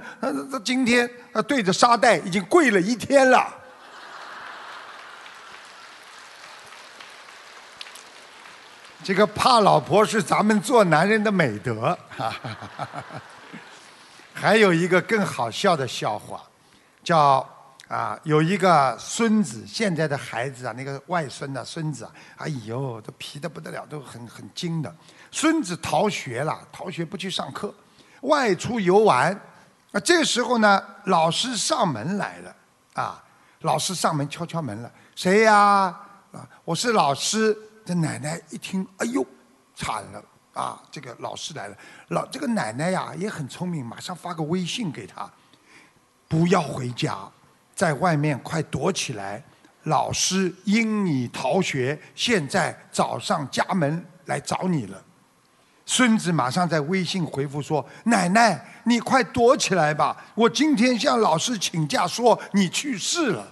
[0.51, 3.43] 他今天他对着沙袋已经跪了一天了。
[9.03, 11.97] ”这个怕老婆是咱们做男人的美德。
[14.31, 16.43] 还有一个更好笑的笑话，
[17.03, 17.43] 叫
[17.87, 24.93] 啊，有一个孙子，现在的孩子啊，那个外孙呐，孙子啊，哎呦，都皮的不得了，都很很精的。
[25.31, 27.73] 孙子逃学了，逃学不去上课，
[28.21, 29.33] 外出游玩。
[29.91, 32.55] 啊，这时候呢，老师上门来了，
[32.93, 33.23] 啊，
[33.61, 35.55] 老师上门敲敲门了，谁呀？
[36.33, 37.57] 啊，我是老师。
[37.85, 39.25] 这奶奶一听，哎呦，
[39.75, 40.21] 惨了。
[40.51, 41.77] 啊，这个老师来了，
[42.07, 45.29] 老这个奶奶呀也很聪明，马上发个微信给他，
[46.27, 47.15] 不要回家，
[47.77, 49.41] 在外面快躲起来。
[49.83, 55.01] 老师因你逃学，现在早上家门来找你了。
[55.85, 63.47] 孙子马上在微信回复说：“奶奶，你快躲起来吧，我今天向老师请假，说你去世了。”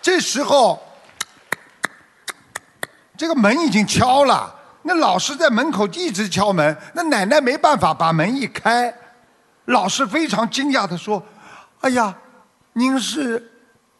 [0.00, 0.82] 这时候。
[3.16, 4.57] 这个门已经敲了，
[4.88, 8.92] 那老师在门口一直敲门，那奶奶没办法把门一开，
[9.66, 11.22] 老师非常惊讶的说
[11.82, 12.14] ：“哎呀，
[12.72, 13.52] 您是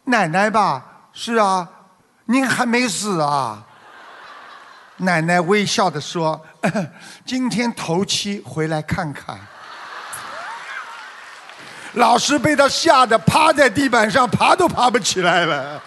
[0.05, 0.83] 奶奶吧？
[1.13, 1.69] 是啊，
[2.25, 3.63] 您还没死啊？”
[4.97, 6.43] 奶奶微笑的说
[7.23, 9.39] ：“今天头七，回来看看。”
[11.93, 15.79] 老师被他吓得趴在地板上，爬都爬不起来了。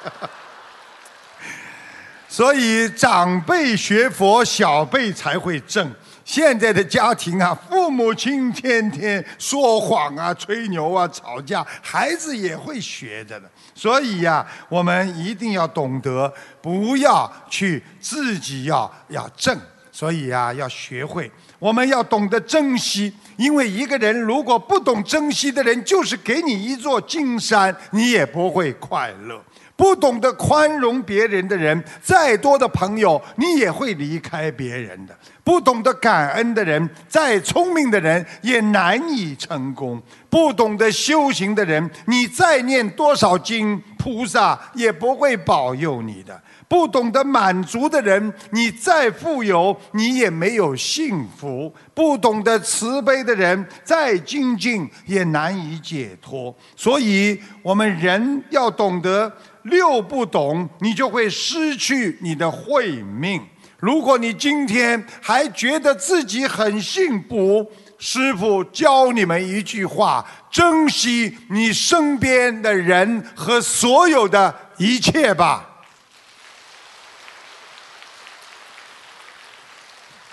[2.32, 5.94] 所以长辈学佛，小辈才会正。
[6.24, 13.46] 现在的家庭啊，父母亲天天说谎啊、吹牛啊、吵架，孩子也会学着的。
[13.74, 19.54] 所以呀，我们一定要懂得，不要去自己要要正。
[19.90, 23.12] 所以呀，要学会，我们要懂得珍惜。
[23.36, 29.38] 因为一个人如果不懂珍惜的人，就是给你一座金山，你也不会快乐。
[29.76, 39.98] 不懂得宽容别人的人，再多的朋友，你也会离开别人的；不懂得感恩的人，再聪明的人也难以成功；
[40.30, 46.34] 不懂得修行的人，你再念多少经，菩萨也不会保佑你的；
[46.68, 56.54] 不懂得满足的人，你再富有，你也没有幸福；不懂得慈悲的人，再精进也难以解脱。
[56.76, 59.32] 所以，我们人要懂得。
[59.64, 63.40] 六不懂，你就会失去你的慧命。
[63.78, 67.66] 如果你今天还觉得自己很幸福，
[67.98, 75.68] 师傅教你们一句话：珍惜你身边的人和所有的一切吧。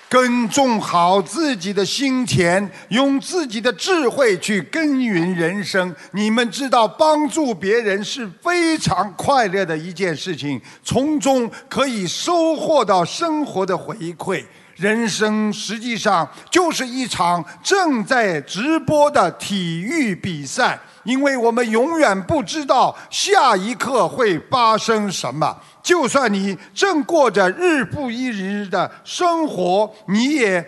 [0.09, 5.95] 耕种好自己的心田，用自己的智慧去耕耘人生。
[6.13, 14.43] 你们知道，帮助别人是非常快乐的一件事情，从中可以收获到生活的回馈。
[14.75, 25.57] 人生实际上就是一场正在直播的体育比赛，因为我们永远不知道下一刻会发生什么。
[25.81, 30.63] 就算你正过着日复一日的生活，你也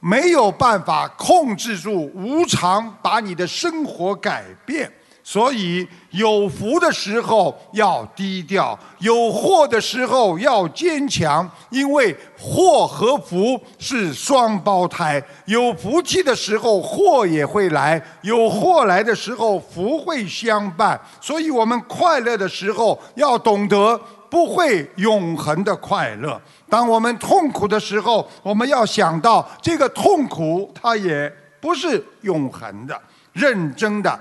[0.00, 4.90] 没有办法控制住无常把你的生活改变。
[5.26, 15.20] 所以，有福的时候要低调，有祸的时候要坚强，因为祸和福是双胞胎。
[15.46, 21.00] 有福气的时候，祸也会来；有祸来的时候，福会相伴。
[21.22, 24.00] 所以我们快乐的时候要懂得。
[24.30, 26.40] 不会永恒的快乐。
[26.68, 33.00] 当我们痛苦的时候，我们要想到这个痛苦，它也不是永恒的。
[33.32, 34.18] 认真的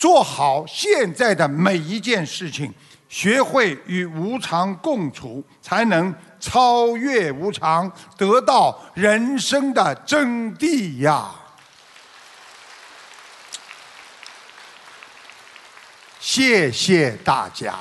[0.00, 2.72] 做好现在的每一件事情，
[3.06, 11.30] 学会与无常共处，才能超越无常，得到人生的真谛呀！
[16.18, 17.74] 谢谢大家。